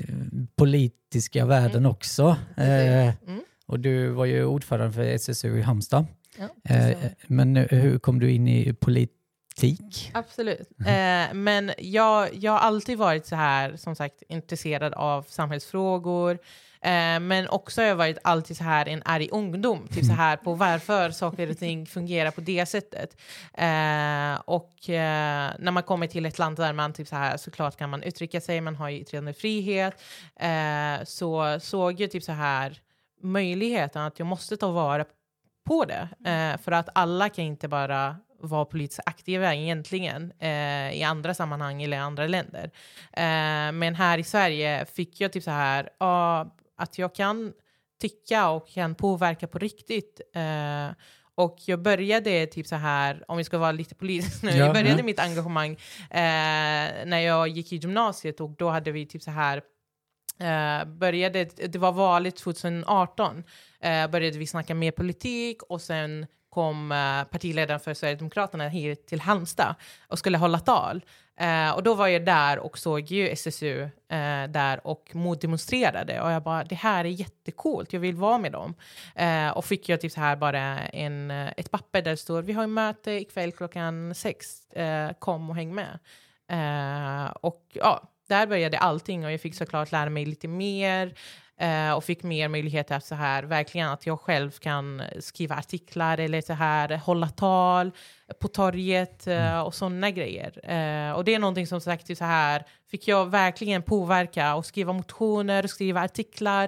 politiska 0.56 1.46
världen 1.46 1.86
också. 1.86 2.36
Eh, 2.56 3.02
Mm. 3.26 3.40
och 3.66 3.80
du 3.80 4.08
var 4.08 4.24
ju 4.24 4.44
ordförande 4.44 4.92
för 4.92 5.02
SSU 5.02 5.58
i 5.58 5.62
Halmstad. 5.62 6.06
Ja, 6.38 6.74
Eh, 6.74 6.96
men 7.26 7.56
eh, 7.56 7.66
hur 7.78 7.98
kom 7.98 8.18
du 8.20 8.30
in 8.32 8.48
i 8.48 8.72
politik? 9.54 10.10
Absolut. 10.14 10.70
Eh, 10.86 11.34
men 11.34 11.72
jag, 11.78 12.34
jag 12.34 12.52
har 12.52 12.58
alltid 12.58 12.98
varit 12.98 13.26
så 13.26 13.36
här, 13.36 13.76
som 13.76 13.96
sagt, 13.96 14.22
intresserad 14.28 14.94
av 14.94 15.22
samhällsfrågor. 15.22 16.38
Eh, 16.84 17.20
men 17.20 17.48
också 17.48 17.80
har 17.80 17.88
jag 17.88 17.96
varit 17.96 18.18
alltid 18.24 18.56
så 18.56 18.64
här 18.64 18.88
en 18.88 19.02
arg 19.04 19.28
ungdom, 19.32 19.88
typ 19.88 20.04
så 20.04 20.12
här 20.12 20.36
på 20.36 20.54
varför 20.54 21.10
saker 21.10 21.50
och 21.50 21.58
ting 21.58 21.86
fungerar 21.86 22.30
på 22.30 22.40
det 22.40 22.66
sättet. 22.66 23.16
Eh, 23.54 24.40
och 24.44 24.90
eh, 24.90 25.52
när 25.58 25.70
man 25.70 25.82
kommer 25.82 26.06
till 26.06 26.26
ett 26.26 26.38
land 26.38 26.56
där 26.56 26.72
man 26.72 26.92
typ 26.92 27.08
så 27.08 27.16
här, 27.16 27.36
såklart 27.36 27.76
kan 27.76 27.90
man 27.90 28.02
uttrycka 28.02 28.40
sig, 28.40 28.60
man 28.60 28.76
har 28.76 28.88
ju 28.88 29.00
yttrandefrihet, 29.00 30.02
eh, 30.36 31.04
så 31.04 31.60
såg 31.60 32.00
jag 32.00 32.10
typ 32.10 32.22
så 32.22 32.32
här 32.32 32.80
möjligheten 33.22 34.02
att 34.02 34.18
jag 34.18 34.26
måste 34.26 34.56
ta 34.56 34.70
vara 34.70 35.04
på 35.64 35.84
det. 35.84 36.08
Eh, 36.30 36.60
för 36.60 36.72
att 36.72 36.88
alla 36.94 37.28
kan 37.28 37.44
inte 37.44 37.68
bara 37.68 38.16
vara 38.42 38.64
politiskt 38.64 39.00
aktiva 39.06 39.54
egentligen 39.54 40.32
eh, 40.38 40.92
i 40.92 41.02
andra 41.02 41.34
sammanhang 41.34 41.82
eller 41.82 41.96
i 41.96 42.00
andra 42.00 42.26
länder. 42.26 42.70
Eh, 43.12 43.72
men 43.72 43.94
här 43.94 44.18
i 44.18 44.24
Sverige 44.24 44.86
fick 44.86 45.20
jag 45.20 45.32
typ 45.32 45.44
så 45.44 45.50
här 45.50 45.88
ja, 45.98 46.54
att 46.76 46.98
jag 46.98 47.14
kan 47.14 47.52
tycka 48.00 48.48
och 48.48 48.68
kan 48.68 48.94
påverka 48.94 49.46
på 49.46 49.58
riktigt. 49.58 50.20
Eh, 50.34 50.88
och 51.34 51.56
jag 51.66 51.82
började 51.82 52.46
typ 52.46 52.66
så 52.66 52.76
här, 52.76 53.24
om 53.28 53.36
vi 53.36 53.44
ska 53.44 53.58
vara 53.58 53.72
lite 53.72 53.94
politisk 53.94 54.42
nu, 54.42 54.50
Ja, 54.50 54.56
jag 54.56 54.72
började 54.72 54.98
ja. 54.98 55.04
mitt 55.04 55.20
engagemang 55.20 55.72
eh, 56.10 57.06
när 57.06 57.18
jag 57.18 57.48
gick 57.48 57.72
i 57.72 57.76
gymnasiet 57.76 58.40
och 58.40 58.50
då 58.50 58.68
hade 58.68 58.92
vi 58.92 59.06
typ 59.06 59.22
så 59.22 59.30
här 59.30 59.62
Eh, 60.42 60.84
började, 60.84 61.44
det 61.44 61.78
var 61.78 61.92
valet 61.92 62.36
2018, 62.36 63.44
eh, 63.80 64.10
började 64.10 64.38
vi 64.38 64.46
snacka 64.46 64.74
mer 64.74 64.90
politik 64.90 65.62
och 65.62 65.80
sen 65.80 66.26
kom 66.52 66.92
eh, 66.92 67.24
partiledaren 67.24 67.80
för 67.80 67.94
Sverigedemokraterna 67.94 68.68
hit 68.68 69.06
till 69.06 69.20
Halmstad 69.20 69.74
och 70.08 70.18
skulle 70.18 70.38
hålla 70.38 70.58
tal. 70.58 71.04
Eh, 71.36 71.70
och 71.70 71.82
då 71.82 71.94
var 71.94 72.08
jag 72.08 72.24
där 72.24 72.58
och 72.58 72.78
såg 72.78 73.00
ju 73.00 73.28
SSU 73.28 73.82
eh, 73.82 74.44
där 74.48 74.86
och 74.86 75.10
motdemonstrerade 75.12 76.20
och 76.20 76.30
jag 76.30 76.42
bara 76.42 76.64
det 76.64 76.74
här 76.74 77.04
är 77.04 77.08
jättecoolt, 77.08 77.92
jag 77.92 78.00
vill 78.00 78.14
vara 78.14 78.38
med 78.38 78.52
dem. 78.52 78.74
Eh, 79.14 79.50
och 79.50 79.64
fick 79.64 79.88
jag 79.88 80.00
typ 80.00 80.12
så 80.12 80.20
här 80.20 80.36
bara 80.36 80.78
en, 80.78 81.30
eh, 81.30 81.52
ett 81.56 81.70
papper 81.70 82.02
där 82.02 82.10
det 82.10 82.16
står 82.16 82.42
vi 82.42 82.52
har 82.52 82.64
ett 82.64 82.70
möte 82.70 83.10
ikväll 83.10 83.52
klockan 83.52 84.14
sex, 84.14 84.70
eh, 84.70 85.12
kom 85.18 85.50
och 85.50 85.56
häng 85.56 85.74
med. 85.74 85.98
Eh, 86.48 87.30
och 87.30 87.62
ja, 87.72 88.12
där 88.28 88.46
började 88.46 88.78
allting 88.78 89.24
och 89.24 89.32
jag 89.32 89.40
fick 89.40 89.54
såklart 89.54 89.92
lära 89.92 90.10
mig 90.10 90.24
lite 90.24 90.48
mer 90.48 91.06
eh, 91.06 91.12
Eh, 91.60 91.92
och 91.92 92.04
fick 92.04 92.22
mer 92.22 92.48
möjligheter 92.48 92.96
att 92.96 93.04
så 93.04 93.14
här, 93.14 93.42
verkligen 93.42 93.88
att 93.88 94.06
jag 94.06 94.20
själv 94.20 94.50
kan 94.50 95.02
skriva 95.20 95.54
artiklar 95.56 96.18
eller 96.18 96.40
så 96.40 96.52
här, 96.52 96.96
hålla 96.96 97.28
tal 97.28 97.92
på 98.40 98.48
torget 98.48 99.26
eh, 99.26 99.60
och 99.60 99.74
sådana 99.74 100.10
grejer. 100.10 100.70
Eh, 100.70 101.12
och 101.12 101.24
det 101.24 101.34
är 101.34 101.38
någonting 101.38 101.66
som 101.66 101.80
sagt 101.80 102.18
så 102.18 102.24
här, 102.24 102.64
fick 102.90 103.08
jag 103.08 103.30
verkligen 103.30 103.82
påverka 103.82 104.54
och 104.54 104.66
skriva 104.66 104.92
motioner, 104.92 105.66
skriva 105.66 106.00
artiklar. 106.02 106.64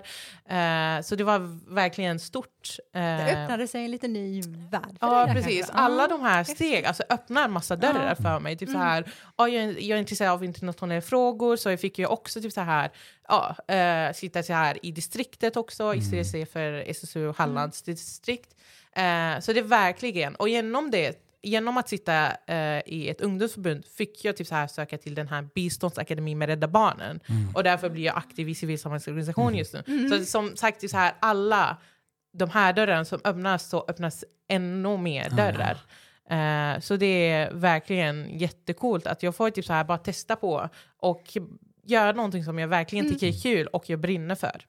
Eh, 0.48 1.03
så 1.03 1.14
det 1.16 1.24
var 1.24 1.38
verkligen 1.74 2.18
stort. 2.20 2.50
Det 2.92 2.98
Eh, 3.00 3.42
öppnade 3.42 3.68
sig 3.68 3.85
en 3.85 3.90
liten 3.90 4.12
ny 4.12 4.42
värld 4.70 4.96
för 5.00 5.07
Ja, 5.07 5.29
precis. 5.33 5.59
kanske. 5.66 5.72
Alla 5.74 6.03
Ja. 6.03 6.09
de 6.09 6.22
här 6.22 6.44
steg 6.44 6.85
alltså, 6.87 7.03
öppnar 7.11 7.48
massa 7.48 7.77
dörrar 7.77 8.14
för 8.14 8.40
mig. 8.40 8.57
Typ 8.57 8.70
så 8.70 8.79
här, 8.79 9.05
ja, 9.37 9.48
jag, 9.48 9.64
är, 9.64 9.68
jag 9.68 9.96
är 9.96 10.00
intresserad 10.00 10.33
av 10.33 10.44
internationella 10.44 11.00
frågor, 11.00 11.57
så 11.57 11.70
jag 11.70 11.81
fick 11.81 11.98
ju 11.98 12.07
också 12.07 12.40
typ 12.40 12.53
så 12.53 12.61
här, 12.61 12.90
ja, 13.29 13.57
eh, 13.74 14.12
sitta 14.14 14.42
så 14.42 14.53
här 14.53 14.79
i 14.87 14.90
distriktet 14.92 15.57
också, 15.57 15.94
i 15.94 16.00
styrelse 16.03 16.46
för 16.46 16.72
SSU 16.90 17.33
Hallands 17.37 17.83
distrikt. 17.83 18.55
Eh, 18.96 19.40
så 19.40 19.53
det 19.53 19.59
är 19.61 19.62
verkligen, 19.62 20.35
och 20.35 20.48
genom 20.48 20.90
det 20.90 21.23
Genom 21.44 21.76
att 21.76 21.88
sitta 21.88 22.30
eh, 22.46 22.83
i 22.87 23.09
ett 23.09 23.20
ungdomsförbund 23.20 23.85
fick 23.87 24.24
jag 24.24 24.37
typ 24.37 24.46
så 24.46 24.54
här 24.54 24.66
söka 24.66 24.98
till 24.98 25.14
den 25.14 25.28
här 25.28 25.48
biståndsakademin 25.54 26.38
med 26.38 26.48
Rädda 26.48 26.68
Barnen. 26.68 27.20
Och 27.54 27.64
därför 27.64 27.90
blir 27.90 28.04
jag 28.04 28.16
aktiv 28.16 28.48
i 28.48 28.54
civilsamhällsorganisation 28.54 29.54
just 29.54 29.74
nu. 29.74 30.09
Så 30.09 30.24
som 30.24 30.57
sagt, 30.57 30.90
så 30.90 30.96
här, 30.96 31.14
alla 31.20 31.76
de 32.33 32.50
här 32.50 32.72
dörrarna 32.72 33.04
som 33.04 33.20
öppnas 33.24 33.68
så 33.68 33.85
öppnas 33.88 34.24
ännu 34.48 34.96
mer 34.96 35.30
dörrar. 35.30 35.78
Eh, 36.30 36.80
så 36.80 36.96
det 36.96 37.30
är 37.30 37.52
verkligen 37.54 38.38
jättecoolt 38.38 39.07
att 39.07 39.22
jag 39.22 39.37
får 39.37 39.50
typ 39.50 39.64
så 39.64 39.72
här 39.72 39.85
bara 39.85 39.98
testa 39.98 40.37
på 40.37 40.68
och 40.98 41.37
göra 41.87 42.12
någonting 42.12 42.44
som 42.44 42.59
jag 42.59 42.68
verkligen 42.68 43.11
tycker 43.11 43.26
är 43.26 43.42
kul 43.42 43.66
och 43.66 43.90
jag 43.90 44.00
brinner 44.00 44.35
för. 44.35 44.66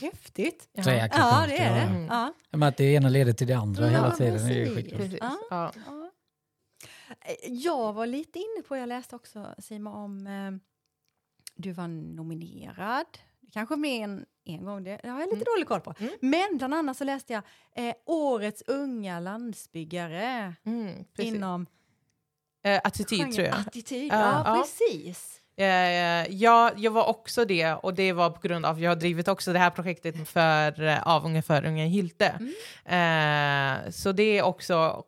Häftigt. 0.00 0.68
Ja, 0.72 0.82
coolt, 0.82 1.48
det 1.48 1.58
är 1.58 1.74
det. 1.74 1.80
Mm. 1.80 2.06
Ja. 2.06 2.32
Men 2.50 2.62
att 2.62 2.76
det 2.76 2.84
ena 2.84 3.08
leder 3.08 3.32
till 3.32 3.46
det 3.46 3.54
andra 3.54 3.84
Ja, 3.84 3.88
hela 3.90 4.10
tiden. 4.10 4.46
Är. 4.50 5.18
Ja. 5.20 5.38
Ja. 5.50 5.72
Ja. 5.86 6.10
Jag 7.48 7.92
var 7.92 8.06
lite 8.06 8.38
inne 8.38 8.62
på, 8.68 8.76
jag 8.76 8.88
läste 8.88 9.16
också 9.16 9.54
Sima 9.58 9.90
om 10.04 10.26
eh, 10.26 10.50
du 11.54 11.72
var 11.72 11.88
nominerad, 11.88 13.06
kanske 13.52 13.76
mer 13.76 14.04
än 14.04 14.26
en 14.44 14.64
gång, 14.64 14.84
det 14.84 14.90
har 14.90 15.10
jag 15.20 15.20
lite 15.20 15.32
Mm. 15.36 15.44
dålig 15.44 15.68
koll 15.68 15.80
på. 15.80 15.94
Mm. 15.98 16.12
Men 16.20 16.56
bland 16.58 16.74
annat 16.74 16.96
så 16.96 17.04
läste 17.04 17.32
jag 17.32 17.42
eh, 17.88 17.94
Årets 18.06 18.62
unga 18.66 19.20
landsbyggare 19.20 20.54
Mm, 20.64 21.04
inom 21.18 21.66
Eh, 22.62 22.80
attityd 22.84 23.18
genren 23.18 23.32
tror 23.32 23.46
jag. 23.46 23.58
attityd. 23.60 24.12
Ja, 24.12 24.20
Ja, 24.20 24.42
ja. 24.56 24.62
precis. 24.62 25.40
Eh, 25.58 26.32
ja, 26.34 26.70
jag 26.76 26.90
var 26.90 27.04
också 27.08 27.44
det 27.44 27.72
och 27.72 27.94
det 27.94 28.12
var 28.12 28.30
på 28.30 28.48
grund 28.48 28.66
av 28.66 28.74
att 28.74 28.80
jag 28.82 28.90
har 28.90 28.96
drivit 28.96 29.28
också 29.28 29.52
det 29.52 29.58
här 29.58 29.70
projektet 29.70 30.28
för, 30.28 30.82
eh, 30.82 31.02
av 31.02 31.24
Unga 31.24 31.42
för 31.42 31.64
Unga 31.66 31.84
Hylte. 31.84 32.26
Eh, 32.84 33.90
så 33.90 34.12
det 34.12 34.38
är 34.38 34.42
också 34.42 35.02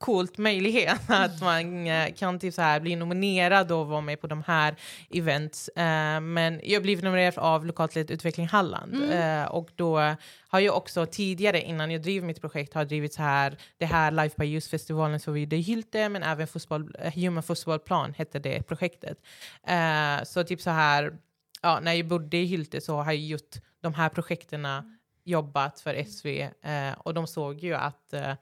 coolt 0.00 0.38
möjlighet 0.38 1.00
att 1.08 1.40
man 1.40 1.86
eh, 1.86 2.14
kan 2.14 2.38
typ 2.38 2.54
så 2.54 2.62
här 2.62 2.80
bli 2.80 2.96
nominerad 2.96 3.72
och 3.72 3.86
vara 3.86 4.00
med 4.00 4.20
på 4.20 4.26
de 4.26 4.42
här 4.46 4.74
events. 5.10 5.68
Eh, 5.68 6.20
men 6.20 6.60
jag 6.64 6.82
blev 6.82 7.04
nominerad 7.04 7.38
av 7.38 7.66
Lokalt 7.66 7.94
ledd 7.94 8.10
utveckling 8.10 8.48
Halland 8.48 9.12
eh, 9.12 9.44
och 9.44 9.70
då 9.76 10.14
har 10.48 10.60
jag 10.60 10.76
också 10.76 11.06
tidigare 11.06 11.62
innan 11.62 11.90
jag 11.90 12.02
driver 12.02 12.26
mitt 12.26 12.40
projekt 12.40 12.74
har 12.74 12.84
drivit 12.84 13.14
så 13.14 13.22
här 13.22 13.56
det 13.78 13.86
här 13.86 14.10
Life 14.10 14.34
by 14.38 14.46
Youth-festivalen 14.46 15.20
som 15.20 15.34
vi 15.34 15.40
gjorde 15.40 15.56
i 15.56 15.60
Hylte 15.60 16.08
men 16.08 16.22
även 16.22 16.46
fotboll, 16.46 16.96
Human 17.14 17.42
Fotbollplan 17.42 18.14
hette 18.14 18.38
det 18.38 18.62
projektet. 18.62 19.18
Så 20.24 20.44
typ 20.44 20.60
så 20.60 20.70
här 20.70 21.12
ja, 21.62 21.80
när 21.80 21.92
jag 21.92 22.06
bodde 22.06 22.36
i 22.36 22.44
Hylte 22.44 22.80
så 22.80 22.96
har 22.96 23.12
jag 23.12 23.22
gjort 23.22 23.56
de 23.80 23.94
här 23.94 24.08
projekterna 24.08 24.84
jobbat 25.24 25.80
för 25.80 26.04
SV 26.04 26.26
eh, 26.62 26.92
och 26.98 27.14
de 27.14 27.26
såg 27.26 27.58
ju 27.60 27.74
att 27.74 28.12
eh, 28.12 28.34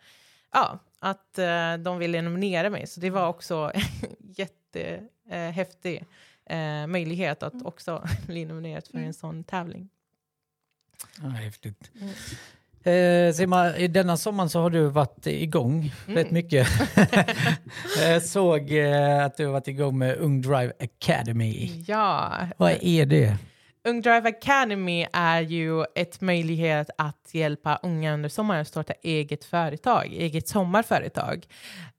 ja, 0.53 0.79
att 0.99 1.39
eh, 1.39 1.75
de 1.75 1.99
ville 1.99 2.23
nominera 2.23 2.71
mig. 2.71 2.87
Så 2.87 3.01
det 3.01 3.11
var 3.11 3.29
också 3.29 3.73
jättehäftig 4.19 6.05
eh, 6.47 6.87
möjlighet 6.87 7.43
att 7.43 7.63
också 7.63 8.09
bli 8.27 8.45
nominerad 8.45 8.87
för 8.87 8.99
en 8.99 9.15
sån 9.15 9.45
tävling. 9.45 9.89
Ja, 11.23 11.29
häftigt. 11.29 11.91
Mm. 12.01 12.09
Eh, 12.83 13.33
Sima, 13.35 13.77
i 13.77 13.89
denna 13.89 14.17
sommaren 14.17 14.51
så 14.51 14.61
har 14.61 14.71
du 14.71 14.87
varit 14.87 15.27
igång 15.27 15.95
rätt 16.07 16.31
mycket. 16.31 16.69
Jag 18.03 18.23
såg 18.27 18.73
eh, 18.73 19.25
att 19.25 19.37
du 19.37 19.47
har 19.47 19.53
varit 19.53 19.69
igång 19.69 19.99
med 19.99 20.17
Ung 20.17 20.43
Drive 20.43 20.73
Academy. 20.81 21.85
Ja, 21.87 22.33
Vad 22.57 22.79
är 22.83 23.07
det? 23.07 23.37
Ung 23.85 24.01
Drive 24.03 24.29
Academy 24.29 25.07
är 25.13 25.41
ju 25.41 25.85
ett 25.95 26.21
möjlighet 26.21 26.91
att 26.99 27.29
hjälpa 27.33 27.79
unga 27.83 28.15
under 28.15 28.29
sommaren 28.29 28.61
att 28.61 28.69
starta 28.69 28.93
eget 29.03 29.45
företag, 29.45 30.07
eget 30.07 30.49
sommarföretag. 30.49 31.47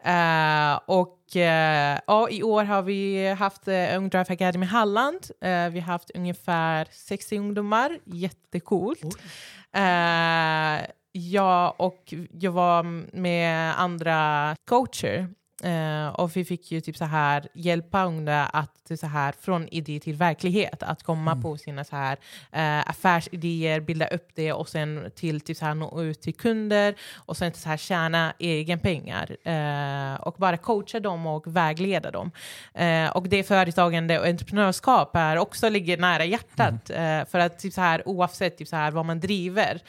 Eh, 0.03 0.79
och 0.85 1.35
eh, 1.35 1.99
ja, 2.07 2.29
i 2.29 2.43
år 2.43 2.63
har 2.63 2.81
vi 2.81 3.29
haft 3.33 3.67
uh, 3.67 3.97
Ung 3.97 4.09
Drive 4.09 4.33
Academy 4.33 4.65
Halland. 4.65 5.27
Eh, 5.41 5.69
vi 5.69 5.79
har 5.79 5.91
haft 5.91 6.11
ungefär 6.15 6.87
60 6.91 7.37
ungdomar, 7.37 7.99
jättecoolt. 8.05 9.03
Uh, 9.77 10.85
ja, 11.11 11.75
och 11.77 12.13
jag 12.31 12.51
var 12.51 12.83
med 13.17 13.79
andra 13.79 14.55
coacher 14.65 15.27
Uh, 15.65 16.08
och 16.08 16.38
vi 16.38 16.45
fick 16.45 16.72
ju 16.72 16.82
typ 16.82 16.98
så 16.98 17.06
här 17.06 17.48
hjälpa 17.54 18.06
unga 18.06 18.45
att 18.45 18.91
så 19.00 19.08
här 19.08 19.34
från 19.41 19.67
idé 19.67 20.00
till 20.00 20.15
verklighet, 20.15 20.84
att 20.84 21.04
komma 21.04 21.32
mm. 21.32 21.41
på 21.41 21.58
sina 21.58 21.84
så 21.84 21.95
här 21.95 22.17
uh, 22.56 22.89
affärsidéer, 22.89 23.80
bilda 23.80 24.08
upp 24.08 24.30
det 24.36 24.54
och 24.54 24.69
sen 24.69 25.12
till 25.15 25.41
typ 25.41 25.58
så 25.58 25.65
här 25.65 25.74
nå 25.76 26.02
ut 26.02 26.22
till 26.22 26.34
kunder 26.34 26.95
och 27.15 27.38
sen 27.38 27.54
så 27.54 27.69
här 27.69 27.78
tjäna 27.78 28.34
egen 28.39 28.80
pengar 28.80 29.38
uh, 29.48 30.22
och 30.22 30.36
bara 30.38 30.58
coacha 30.58 31.00
dem 31.00 31.28
och 31.28 31.56
vägleda 31.56 32.12
dem. 32.12 32.32
och 33.13 33.30
det 33.30 33.43
företagande 33.43 34.19
och 34.19 34.26
entreprenörskap 34.26 35.15
är 35.15 35.38
också 35.38 35.69
ligger 35.69 35.98
nära 35.98 36.26
hjärtat 36.26 36.89
mm. 36.89 37.26
för 37.26 37.39
att 37.39 37.60
typ 37.60 37.74
så 37.74 37.82
här 37.82 38.08
oavsett 38.08 38.58
typ 38.58 38.67
så 38.67 38.76
här 38.76 38.91
vad 38.91 39.06
man 39.06 39.19
driver 39.19 39.82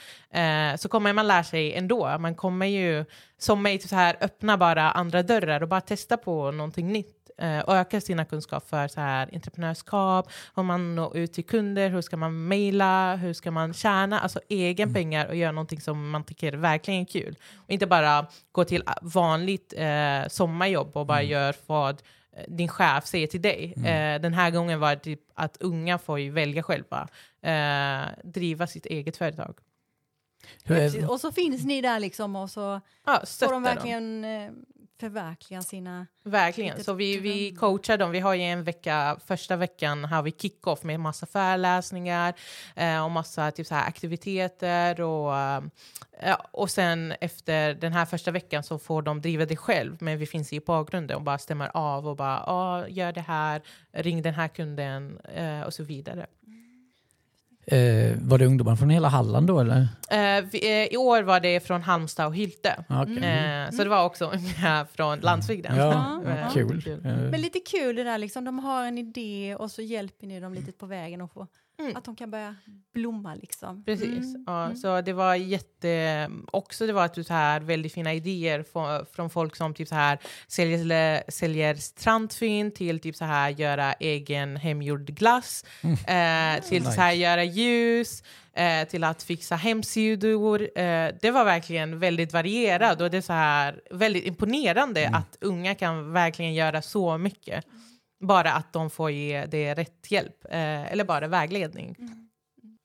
så 0.76 0.88
kommer 0.88 1.12
man 1.12 1.28
lära 1.28 1.44
sig 1.44 1.74
ändå. 1.74 2.18
Man 2.18 2.34
kommer 2.34 2.66
ju 2.66 3.04
som 3.38 3.62
mig 3.62 3.78
så 3.78 3.96
här, 3.96 4.16
öppna 4.20 4.56
bara 4.56 4.90
andra 4.90 5.22
dörrar 5.22 5.62
och 5.62 5.68
bara 5.68 5.80
testa 5.80 6.16
på 6.16 6.50
någonting 6.50 6.92
nytt 6.92 7.20
eh, 7.40 7.58
och 7.58 7.76
öka 7.76 8.00
sina 8.00 8.24
kunskaper 8.24 8.66
för 8.66 8.88
så 8.88 9.00
här, 9.00 9.28
entreprenörskap, 9.32 10.30
hur 10.56 10.62
man 10.62 10.94
når 10.94 11.16
ut 11.16 11.32
till 11.32 11.44
kunder, 11.44 11.90
hur 11.90 12.00
ska 12.00 12.16
man 12.16 12.48
mejla, 12.48 13.16
hur 13.16 13.32
ska 13.32 13.50
man 13.50 13.74
tjäna 13.74 14.20
alltså 14.20 14.40
egen 14.48 14.88
mm. 14.88 14.94
pengar 14.94 15.26
och 15.26 15.36
göra 15.36 15.52
någonting 15.52 15.80
som 15.80 16.10
man 16.10 16.24
tycker 16.24 16.52
verkligen 16.52 17.00
är 17.00 17.04
kul. 17.04 17.36
Och 17.56 17.70
inte 17.70 17.86
bara 17.86 18.26
gå 18.52 18.64
till 18.64 18.82
vanligt 19.02 19.74
eh, 19.76 20.28
sommarjobb 20.28 20.96
och 20.96 21.06
bara 21.06 21.20
mm. 21.20 21.30
göra 21.30 21.54
vad 21.66 22.02
eh, 22.36 22.44
din 22.48 22.68
chef 22.68 23.06
säger 23.06 23.26
till 23.26 23.42
dig. 23.42 23.74
Mm. 23.76 24.16
Eh, 24.16 24.22
den 24.22 24.34
här 24.34 24.50
gången 24.50 24.80
var 24.80 24.90
det 24.90 25.00
typ 25.00 25.20
att 25.34 25.56
unga 25.60 25.98
får 25.98 26.30
välja 26.30 26.62
själva, 26.62 27.08
eh, 27.42 28.08
driva 28.24 28.66
sitt 28.66 28.86
eget 28.86 29.16
företag. 29.16 29.54
Är... 30.64 31.10
Och 31.10 31.20
så 31.20 31.32
finns 31.32 31.64
ni 31.64 31.80
där 31.80 32.00
liksom 32.00 32.36
och 32.36 32.50
så 32.50 32.80
ja, 33.06 33.22
får 33.26 33.52
de 33.52 33.62
verkligen 33.62 34.22
dem. 34.22 34.30
Eh, 34.30 34.50
förverkliga 35.00 35.62
sina... 35.62 36.06
Verkligen, 36.22 36.84
så 36.84 36.92
vi, 36.92 37.18
vi 37.18 37.54
coachar 37.54 37.98
dem. 37.98 38.10
Vi 38.10 38.20
har 38.20 38.34
ju 38.34 38.42
en 38.42 38.64
vecka, 38.64 39.18
första 39.26 39.56
veckan 39.56 40.04
har 40.04 40.22
vi 40.22 40.32
kick-off 40.32 40.82
med 40.82 41.00
massa 41.00 41.26
föreläsningar 41.26 42.34
eh, 42.76 43.04
och 43.04 43.10
massa 43.10 43.50
typ 43.50 43.66
så 43.66 43.74
här 43.74 43.88
aktiviteter 43.88 45.00
och, 45.00 45.36
eh, 46.20 46.36
och 46.50 46.70
sen 46.70 47.14
efter 47.20 47.74
den 47.74 47.92
här 47.92 48.04
första 48.04 48.30
veckan 48.30 48.62
så 48.62 48.78
får 48.78 49.02
de 49.02 49.20
driva 49.20 49.46
det 49.46 49.56
själv 49.56 49.96
men 50.00 50.18
vi 50.18 50.26
finns 50.26 50.52
i 50.52 50.60
bakgrunden 50.60 51.16
och 51.16 51.22
bara 51.22 51.38
stämmer 51.38 51.70
av 51.74 52.08
och 52.08 52.16
bara 52.16 52.88
gör 52.88 53.12
det 53.12 53.20
här, 53.20 53.62
ring 53.92 54.22
den 54.22 54.34
här 54.34 54.48
kunden 54.48 55.18
eh, 55.34 55.60
och 55.60 55.74
så 55.74 55.82
vidare. 55.82 56.26
Eh, 57.70 58.16
var 58.20 58.38
det 58.38 58.46
ungdomar 58.46 58.76
från 58.76 58.90
hela 58.90 59.08
Halland 59.08 59.46
då 59.46 59.60
eller? 59.60 59.88
Eh, 60.10 60.44
vi, 60.50 60.82
eh, 60.82 60.94
I 60.94 60.96
år 60.96 61.22
var 61.22 61.40
det 61.40 61.60
från 61.60 61.82
Halmstad 61.82 62.26
och 62.26 62.34
Hylte. 62.34 62.84
Okay. 62.88 63.16
Mm. 63.16 63.72
Så 63.72 63.84
det 63.84 63.90
var 63.90 64.04
också 64.04 64.24
unga 64.34 64.86
från 64.94 65.20
landsbygden. 65.20 65.76
Ja, 65.76 66.22
ja. 66.24 66.50
Kul. 66.54 66.82
kul. 66.82 67.00
Men 67.02 67.40
lite 67.40 67.60
kul 67.60 67.96
det 67.96 68.04
där 68.04 68.18
liksom, 68.18 68.44
de 68.44 68.58
har 68.58 68.84
en 68.84 68.98
idé 68.98 69.56
och 69.58 69.70
så 69.70 69.82
hjälper 69.82 70.26
ni 70.26 70.40
dem 70.40 70.54
lite 70.54 70.72
på 70.72 70.86
vägen 70.86 71.20
och 71.20 71.32
få 71.32 71.46
Mm. 71.80 71.96
Att 71.96 72.04
de 72.04 72.16
kan 72.16 72.30
börja 72.30 72.56
blomma 72.94 73.34
liksom. 73.34 73.84
Precis. 73.84 74.34
Mm. 74.34 74.44
Ja, 74.46 74.64
mm. 74.64 74.76
Så 74.76 75.00
det 75.00 75.12
var 75.12 75.34
jätte... 75.34 76.30
Också 76.52 76.86
det 76.86 76.92
var 76.92 77.08
typ 77.08 77.26
så 77.26 77.34
här 77.34 77.60
väldigt 77.60 77.92
fina 77.92 78.14
idéer 78.14 78.62
från, 78.62 79.06
från 79.06 79.30
folk 79.30 79.56
som 79.56 79.74
typ 79.74 79.88
så 79.88 79.94
här 79.94 80.18
säljer, 80.46 81.30
säljer 81.30 81.74
strandfynd 81.74 82.74
till 82.74 83.00
typ 83.00 83.16
så 83.16 83.24
här 83.24 83.50
göra 83.50 83.92
egen 83.92 84.56
hemgjord 84.56 85.06
glass. 85.06 85.64
Mm. 85.80 85.94
Eh, 86.56 86.62
till 86.64 86.82
nice. 86.82 86.92
så 86.92 87.00
här 87.00 87.12
göra 87.12 87.44
ljus. 87.44 88.22
Eh, 88.52 88.88
till 88.88 89.04
att 89.04 89.22
fixa 89.22 89.56
hemsidor. 89.56 90.62
Eh, 90.62 91.08
det 91.20 91.30
var 91.30 91.44
verkligen 91.44 91.98
väldigt 91.98 92.32
varierat 92.32 93.00
och 93.00 93.10
det 93.10 93.16
är 93.16 93.22
så 93.22 93.32
här 93.32 93.80
väldigt 93.90 94.24
imponerande 94.24 95.00
mm. 95.00 95.14
att 95.14 95.36
unga 95.40 95.74
kan 95.74 96.12
verkligen 96.12 96.54
göra 96.54 96.82
så 96.82 97.18
mycket. 97.18 97.64
Bara 98.20 98.52
att 98.52 98.72
de 98.72 98.90
får 98.90 99.10
ge 99.10 99.46
det 99.46 99.74
rätt 99.74 100.10
hjälp 100.10 100.44
eh, 100.44 100.92
eller 100.92 101.04
bara 101.04 101.28
vägledning. 101.28 101.96
Mm. 101.98 102.29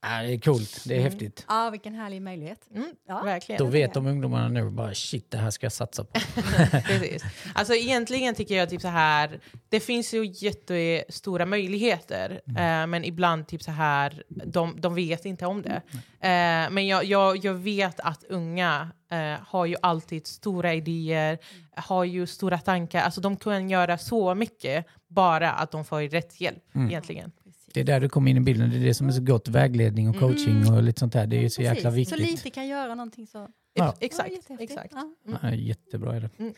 Ja, 0.09 0.21
det 0.23 0.33
är 0.33 0.39
coolt, 0.39 0.83
det 0.85 0.93
är 0.93 0.99
mm. 0.99 1.11
häftigt. 1.11 1.45
Ja, 1.47 1.69
vilken 1.69 1.95
härlig 1.95 2.21
möjlighet. 2.21 2.59
Mm, 2.75 2.89
ja. 3.07 3.21
Verkligen. 3.23 3.59
Då 3.59 3.65
vet 3.65 3.93
de 3.93 4.07
ungdomarna 4.07 4.47
nu 4.47 4.69
bara 4.69 4.93
shit, 4.93 5.31
det 5.31 5.37
här 5.37 5.49
ska 5.49 5.65
jag 5.65 5.73
satsa 5.73 6.03
på. 6.03 6.19
Precis. 6.87 7.23
Alltså 7.53 7.73
egentligen 7.73 8.35
tycker 8.35 8.55
jag 8.55 8.69
typ 8.69 8.81
så 8.81 8.87
här, 8.87 9.39
det 9.69 9.79
finns 9.79 10.13
ju 10.13 10.25
jättestora 10.25 11.45
möjligheter, 11.45 12.41
mm. 12.47 12.81
eh, 12.81 12.87
men 12.87 13.05
ibland 13.05 13.47
typ 13.47 13.63
så 13.63 13.71
här, 13.71 14.23
de, 14.27 14.81
de 14.81 14.95
vet 14.95 15.25
inte 15.25 15.45
om 15.45 15.61
det. 15.61 15.81
Eh, 16.27 16.71
men 16.71 16.87
jag, 16.87 17.05
jag, 17.05 17.45
jag 17.45 17.53
vet 17.53 17.99
att 17.99 18.23
unga 18.23 18.91
eh, 19.11 19.47
har 19.47 19.65
ju 19.65 19.75
alltid 19.81 20.27
stora 20.27 20.73
idéer, 20.73 21.37
har 21.75 22.03
ju 22.03 22.27
stora 22.27 22.57
tankar, 22.57 23.01
alltså 23.01 23.21
de 23.21 23.37
kan 23.37 23.69
göra 23.69 23.97
så 23.97 24.35
mycket 24.35 24.85
bara 25.07 25.51
att 25.51 25.71
de 25.71 25.85
får 25.85 26.01
rätt 26.01 26.41
hjälp 26.41 26.75
mm. 26.75 26.87
egentligen. 26.87 27.31
Det 27.75 27.81
är 27.81 27.83
där 27.83 27.99
du 27.99 28.09
kommer 28.09 28.31
in 28.31 28.37
i 28.37 28.39
bilden. 28.39 28.69
Det 28.69 28.77
är 28.77 28.83
det 28.83 28.93
som 28.93 29.07
är 29.07 29.11
så 29.11 29.21
gott. 29.21 29.47
Vägledning 29.47 30.09
och 30.09 30.19
coaching 30.19 30.61
mm. 30.61 30.73
och 30.73 30.83
lite 30.83 30.99
sånt 30.99 31.13
där. 31.13 31.27
Det 31.27 31.37
är 31.37 31.41
ju 31.41 31.49
så 31.49 31.61
Precis. 31.61 31.75
jäkla 31.75 31.89
viktigt. 31.89 32.19
Så 32.19 32.25
lite 32.25 32.49
kan 32.49 32.67
göra 32.67 32.95
någonting 32.95 33.27
så... 33.27 33.47
Ja. 33.73 33.95
Exakt. 33.99 34.31
Ja, 34.49 34.55
exakt. 34.59 34.93
Ja. 34.95 35.13
Mm. 35.27 35.39
Ja, 35.41 35.53
jättebra 35.53 36.15
är 36.15 36.19
det. 36.19 36.29
Mm. 36.39 36.53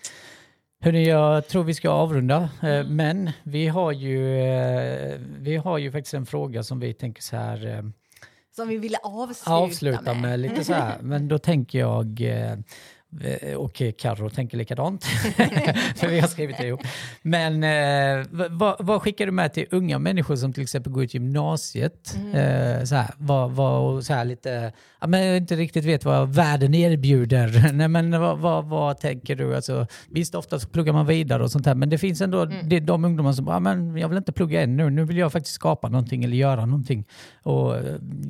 Hörrni, 0.79 1.07
jag 1.07 1.47
tror 1.47 1.63
vi 1.63 1.73
ska 1.73 1.89
avrunda. 1.89 2.49
Eh, 2.61 2.69
mm. 2.69 2.95
Men 2.95 3.31
vi 3.43 3.67
har, 3.67 3.91
ju, 3.91 4.39
eh, 4.39 5.19
vi 5.39 5.55
har 5.55 5.77
ju 5.77 5.91
faktiskt 5.91 6.13
en 6.13 6.25
fråga 6.25 6.63
som 6.63 6.79
vi 6.79 6.93
tänker 6.93 7.21
så 7.21 7.35
här... 7.35 7.67
Eh, 7.67 7.83
som 8.55 8.67
vi 8.67 8.77
ville 8.77 8.97
avsluta, 8.97 9.53
avsluta 9.53 10.13
med. 10.13 10.21
med. 10.21 10.39
lite 10.39 10.63
så 10.63 10.73
här. 10.73 10.97
Men 11.01 11.27
då 11.27 11.37
tänker 11.37 11.79
jag 11.79 12.21
och 13.57 13.81
Carro 13.97 14.29
tänker 14.29 14.57
likadant, 14.57 15.03
för 15.95 16.07
vi 16.07 16.19
har 16.19 16.27
skrivit 16.27 16.59
ihop. 16.59 16.81
Men 17.21 17.63
eh, 17.63 18.25
vad, 18.49 18.75
vad, 18.79 19.01
skickar 19.01 19.25
du 19.25 19.31
med 19.31 19.53
till 19.53 19.65
unga 19.71 19.99
människor 19.99 20.35
som 20.35 20.53
till 20.53 20.63
exempel 20.63 20.93
går 20.93 21.03
ut 21.03 21.13
gymnasiet? 21.13 22.15
Mm. 22.15 22.35
Eh, 22.35 22.83
så 22.83 22.95
här, 22.95 23.13
vad, 23.17 23.51
vad, 23.51 24.05
så 24.05 24.13
här 24.13 24.25
lite, 24.25 24.73
ja, 25.01 25.07
men 25.07 25.35
inte 25.35 25.55
riktigt 25.55 25.85
vet 25.85 26.05
vad 26.05 26.35
världen 26.35 26.73
erbjuder. 26.75 27.71
Nej, 27.73 27.87
men 27.87 28.19
vad, 28.21 28.39
vad, 28.39 28.65
vad 28.65 28.97
tänker 28.97 29.35
du? 29.35 29.55
Alltså, 29.55 29.87
visst, 30.09 30.35
ofta 30.35 30.59
så 30.59 30.67
pluggar 30.67 30.93
man 30.93 31.05
vidare 31.05 31.43
och 31.43 31.51
sånt 31.51 31.65
här, 31.65 31.75
men 31.75 31.89
det 31.89 31.97
finns 31.97 32.21
ändå 32.21 32.41
mm. 32.41 32.69
det, 32.69 32.79
de 32.79 33.05
ungdomar 33.05 33.33
som 33.33 33.63
men 33.63 33.97
jag 33.97 34.09
vill 34.09 34.17
inte 34.17 34.31
plugga 34.31 34.61
ännu, 34.61 34.89
nu 34.89 35.03
vill 35.03 35.17
jag 35.17 35.31
faktiskt 35.31 35.55
skapa 35.55 35.89
någonting 35.89 36.23
eller 36.23 36.37
göra 36.37 36.65
någonting. 36.65 37.05
Och, 37.43 37.75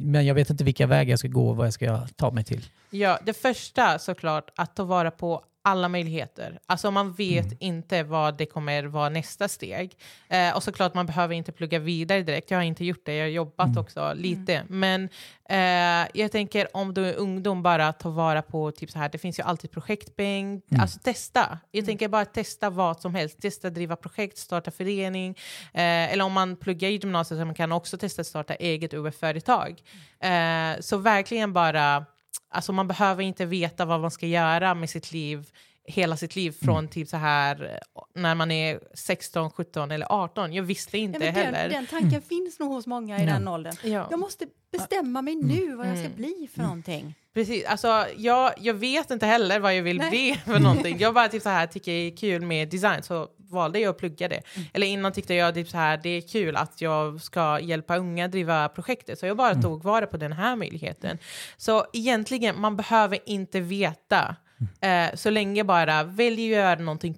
men 0.02 0.26
jag 0.26 0.36
vet 0.36 0.50
inte 0.50 0.64
vilka 0.64 0.88
vägar 0.88 1.10
jag 1.10 1.20
ska 1.20 1.28
gå 1.28 1.50
och 1.50 1.56
vad 1.56 1.66
jag 1.66 1.74
ska 1.74 2.08
ta 2.16 2.32
mig 2.32 2.44
till. 2.44 2.66
Ja, 2.90 3.20
det 3.24 3.34
första 3.34 4.00
såklart, 4.00 4.52
att 4.56 4.76
ta 4.76 4.84
vara 4.84 5.12
på 5.12 5.44
alla 5.68 5.90
möjligheter. 5.90 6.60
Alltså 6.66 6.92
man 6.92 7.14
vet 7.14 7.46
mm. 7.46 7.58
inte 7.60 8.04
vad 8.04 8.38
det 8.38 8.46
kommer 8.46 8.84
vara 8.84 9.10
nästa 9.10 9.48
steg. 9.48 9.98
Eh, 10.30 10.56
och 10.56 10.64
såklart 10.64 10.94
man 10.94 11.06
behöver 11.06 11.36
inte 11.36 11.52
plugga 11.52 11.80
vidare 11.80 12.22
direkt. 12.24 12.52
Jag 12.52 12.58
har 12.58 12.64
inte 12.64 12.86
gjort 12.86 13.06
det, 13.06 13.16
jag 13.16 13.26
har 13.26 13.30
jobbat 13.30 13.68
mm. 13.68 13.78
också 13.78 14.14
lite. 14.14 14.54
Mm. 14.54 14.80
Men 14.80 15.10
eh, 15.50 16.10
jag 16.14 16.32
tänker 16.32 16.78
om 16.78 16.94
du 16.94 17.06
är 17.06 17.16
ungdom, 17.16 17.64
bara 17.64 17.94
ta 17.94 18.10
vara 18.10 18.42
på 18.42 18.72
typ 18.72 18.92
så 18.92 19.00
här. 19.00 19.10
det 19.10 19.18
finns 19.18 19.40
ju 19.40 19.44
alltid 19.44 19.72
projektpeng. 19.72 20.62
Mm. 20.72 20.82
Alltså 20.82 21.00
testa. 21.00 21.60
Jag 21.72 21.80
mm. 21.80 21.86
tänker 21.86 22.08
bara 22.08 22.26
testa 22.26 22.70
vad 22.70 23.02
som 23.02 23.16
helst. 23.16 23.42
Testa 23.42 23.70
driva 23.70 23.96
projekt, 23.96 24.38
starta 24.38 24.72
förening. 24.72 25.38
Eh, 25.74 26.14
eller 26.14 26.24
om 26.24 26.34
man 26.34 26.56
pluggar 26.56 26.90
i 26.90 26.96
gymnasiet 26.96 27.40
så 27.40 27.46
man 27.46 27.56
kan 27.56 27.72
också 27.72 27.98
testa 27.98 28.24
starta 28.24 28.56
eget 28.56 28.94
UF-företag. 28.94 29.82
Eh, 30.20 30.80
så 30.80 30.98
verkligen 30.98 31.54
bara 31.54 32.06
Alltså 32.50 32.74
man 32.74 32.88
behöver 32.88 33.24
inte 33.24 33.46
veta 33.46 33.86
vad 33.86 34.00
man 34.02 34.12
ska 34.12 34.28
göra 34.28 34.74
med 34.74 34.90
sitt 34.90 35.12
liv 35.12 35.50
hela 35.88 36.18
sitt 36.18 36.36
liv 36.36 36.52
från 36.52 36.78
mm. 36.78 36.90
typ 36.90 37.08
så 37.08 37.18
här 37.18 37.80
när 38.16 38.36
man 38.36 38.52
är 38.52 38.80
16, 38.94 39.52
17 39.52 39.92
eller 39.92 40.08
18. 40.10 40.54
Jag 40.54 40.64
visste 40.64 40.98
inte 40.98 41.26
ja, 41.26 41.32
den, 41.32 41.36
heller. 41.36 41.70
Den 41.70 41.86
tanken 41.86 42.10
mm. 42.10 42.22
finns 42.22 42.60
nog 42.60 42.72
hos 42.72 42.88
många 42.88 43.20
i 43.20 43.22
mm. 43.22 43.34
den 43.34 43.48
åldern. 43.48 43.76
Ja. 43.84 44.08
Jag 44.10 44.20
måste 44.20 44.46
bestämma 44.72 45.22
mig 45.22 45.36
nu 45.36 45.76
vad 45.76 45.88
jag 45.88 45.98
ska 45.98 46.06
mm. 46.06 46.18
bli 46.18 46.50
för 46.54 46.62
någonting. 46.62 47.16
Precis, 47.34 47.66
alltså 47.66 48.06
jag, 48.18 48.54
jag 48.58 48.74
vet 48.74 49.12
inte 49.12 49.26
heller 49.26 49.60
vad 49.60 49.76
jag 49.76 49.84
vill 49.84 49.98
Nej. 49.98 50.10
bli 50.10 50.42
för 50.46 50.60
någonting. 50.60 50.98
Jag 51.00 51.14
bara 51.14 51.28
typ 51.28 51.44
så 51.44 51.50
här 51.50 51.68
tycker 51.68 51.92
det 51.92 51.98
är 51.98 52.18
kul 52.18 52.42
med 52.42 52.70
design 52.70 53.04
så 53.04 53.28
valde 53.38 53.80
jag 53.80 53.90
att 53.90 53.98
plugga 53.98 54.28
det. 54.28 54.42
Mm. 54.56 54.68
Eller 54.74 54.88
innan 54.88 55.12
tyckte 55.12 55.34
jag 55.34 55.54
typ 55.54 55.70
så 55.70 55.78
här 55.78 56.00
det 56.04 56.10
är 56.10 56.22
kul 56.22 56.56
att 56.56 56.82
jag 56.82 57.22
ska 57.22 57.60
hjälpa 57.60 57.98
unga 57.98 58.28
driva 58.28 58.70
projektet 58.70 59.20
så 59.20 59.26
jag 59.26 59.38
bara 59.38 59.62
tog 59.62 59.84
vara 59.84 60.08
på 60.08 60.18
den 60.18 60.34
här 60.34 60.56
möjligheten. 60.56 61.18
Så 61.58 61.86
egentligen 61.94 62.62
man 62.62 62.78
behöver 62.78 63.20
inte 63.26 63.60
veta 63.60 64.36
eh, 64.82 65.16
så 65.16 65.30
länge 65.30 65.64
bara 65.64 66.04
välj 66.04 66.44
att 66.44 66.60
göra 66.60 66.80
någonting 66.80 67.18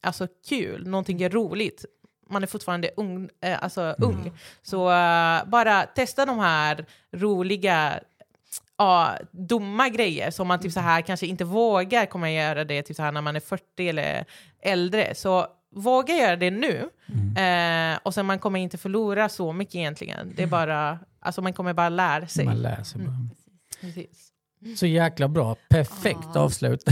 alltså, 0.00 0.28
kul, 0.48 0.88
någonting 0.88 1.28
roligt. 1.28 1.84
Man 2.30 2.42
är 2.42 2.46
fortfarande 2.46 2.90
ung, 2.96 3.28
eh, 3.40 3.62
alltså, 3.62 3.94
ung. 3.98 4.32
Så 4.62 4.90
eh, 4.90 5.44
bara 5.46 5.82
testa 5.82 6.26
de 6.26 6.38
här 6.38 6.86
roliga 7.12 8.00
ja, 8.76 9.18
dumma 9.30 9.88
grejer 9.88 10.30
som 10.30 10.48
man 10.48 10.60
typ 10.60 10.72
så 10.72 10.80
här 10.80 11.00
kanske 11.00 11.26
inte 11.26 11.44
vågar 11.44 12.06
komma 12.06 12.30
göra 12.30 12.64
det 12.64 12.82
typ 12.82 12.96
så 12.96 13.02
här 13.02 13.12
när 13.12 13.20
man 13.20 13.36
är 13.36 13.40
40 13.40 13.88
eller 13.88 14.24
äldre. 14.62 15.14
Så 15.14 15.46
våga 15.74 16.14
göra 16.14 16.36
det 16.36 16.50
nu. 16.50 16.90
Eh, 17.42 17.98
och 18.02 18.14
sen 18.14 18.26
man 18.26 18.38
kommer 18.38 18.60
inte 18.60 18.78
förlora 18.78 19.28
så 19.28 19.52
mycket 19.52 19.74
egentligen. 19.74 20.32
Det 20.36 20.42
är 20.42 20.46
bara, 20.60 20.98
alltså 21.20 21.42
man 21.42 21.52
kommer 21.52 21.72
bara 21.72 21.88
lära 21.88 22.26
sig. 22.26 22.44
Man 22.44 22.62
lär 22.62 22.82
sig 22.82 23.00
bara. 23.00 23.28
Precis. 23.80 24.27
Så 24.76 24.86
jäkla 24.86 25.28
bra. 25.28 25.56
Perfekt 25.68 26.18
Ja. 26.34 26.40
avslut. 26.40 26.84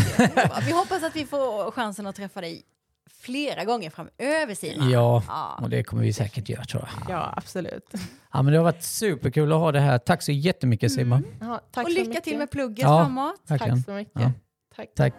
Vi 0.66 0.72
hoppas 0.72 1.02
att 1.02 1.16
vi 1.16 1.26
får 1.26 1.70
chansen 1.70 2.06
att 2.06 2.16
träffa 2.16 2.40
dig 2.40 2.62
flera 3.10 3.64
gånger 3.64 3.90
framöver 3.90 4.54
Sina. 4.54 4.90
Ja, 4.90 5.22
Ja. 5.28 5.58
och 5.62 5.70
det 5.70 5.84
kommer 5.84 6.02
vi 6.02 6.12
säkert 6.12 6.48
göra 6.48 6.64
tror 6.64 6.88
jag. 7.06 7.16
Ja, 7.16 7.34
absolut. 7.36 7.90
Ja, 8.32 8.42
men 8.42 8.52
det 8.52 8.58
har 8.58 8.64
varit 8.64 8.82
superkul 8.82 9.52
att 9.52 9.58
ha 9.58 9.72
det 9.72 9.80
här. 9.80 9.98
Tack 9.98 10.22
så 10.22 10.32
jättemycket 10.32 10.92
Simon. 10.92 11.24
Ja, 11.40 11.60
tack 11.72 11.84
Och 11.86 11.90
så 11.92 11.98
lycka 11.98 12.08
mycket. 12.08 12.24
till 12.24 12.38
med 12.38 12.50
plugget 12.50 12.78
Ja. 12.82 13.04
framåt. 13.04 13.34
Verkligen. 13.46 13.76
Tack 13.76 13.84
så 13.86 13.92
mycket. 13.92 14.20
Ja. 14.22 14.32
Tack. 14.76 14.94
Tack. 14.94 15.14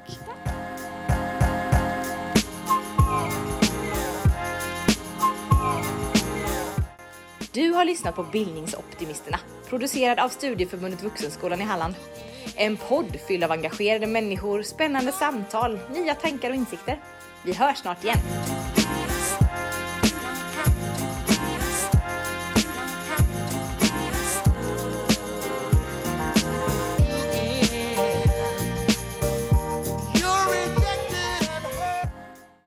Du 7.53 7.69
har 7.71 7.85
lyssnat 7.85 8.15
på 8.15 8.23
Bildningsoptimisterna, 8.23 9.39
producerad 9.69 10.19
av 10.19 10.29
Studieförbundet 10.29 11.03
Vuxenskolan 11.03 11.61
i 11.61 11.63
Halland. 11.63 11.95
En 12.55 12.77
podd 12.77 13.17
fylld 13.27 13.43
av 13.43 13.51
engagerade 13.51 14.07
människor, 14.07 14.63
spännande 14.63 15.11
samtal, 15.11 15.79
nya 15.93 16.15
tankar 16.15 16.49
och 16.49 16.55
insikter. 16.55 16.99
Vi 17.43 17.53
hörs 17.53 17.77
snart 17.77 18.03
igen. 18.03 18.17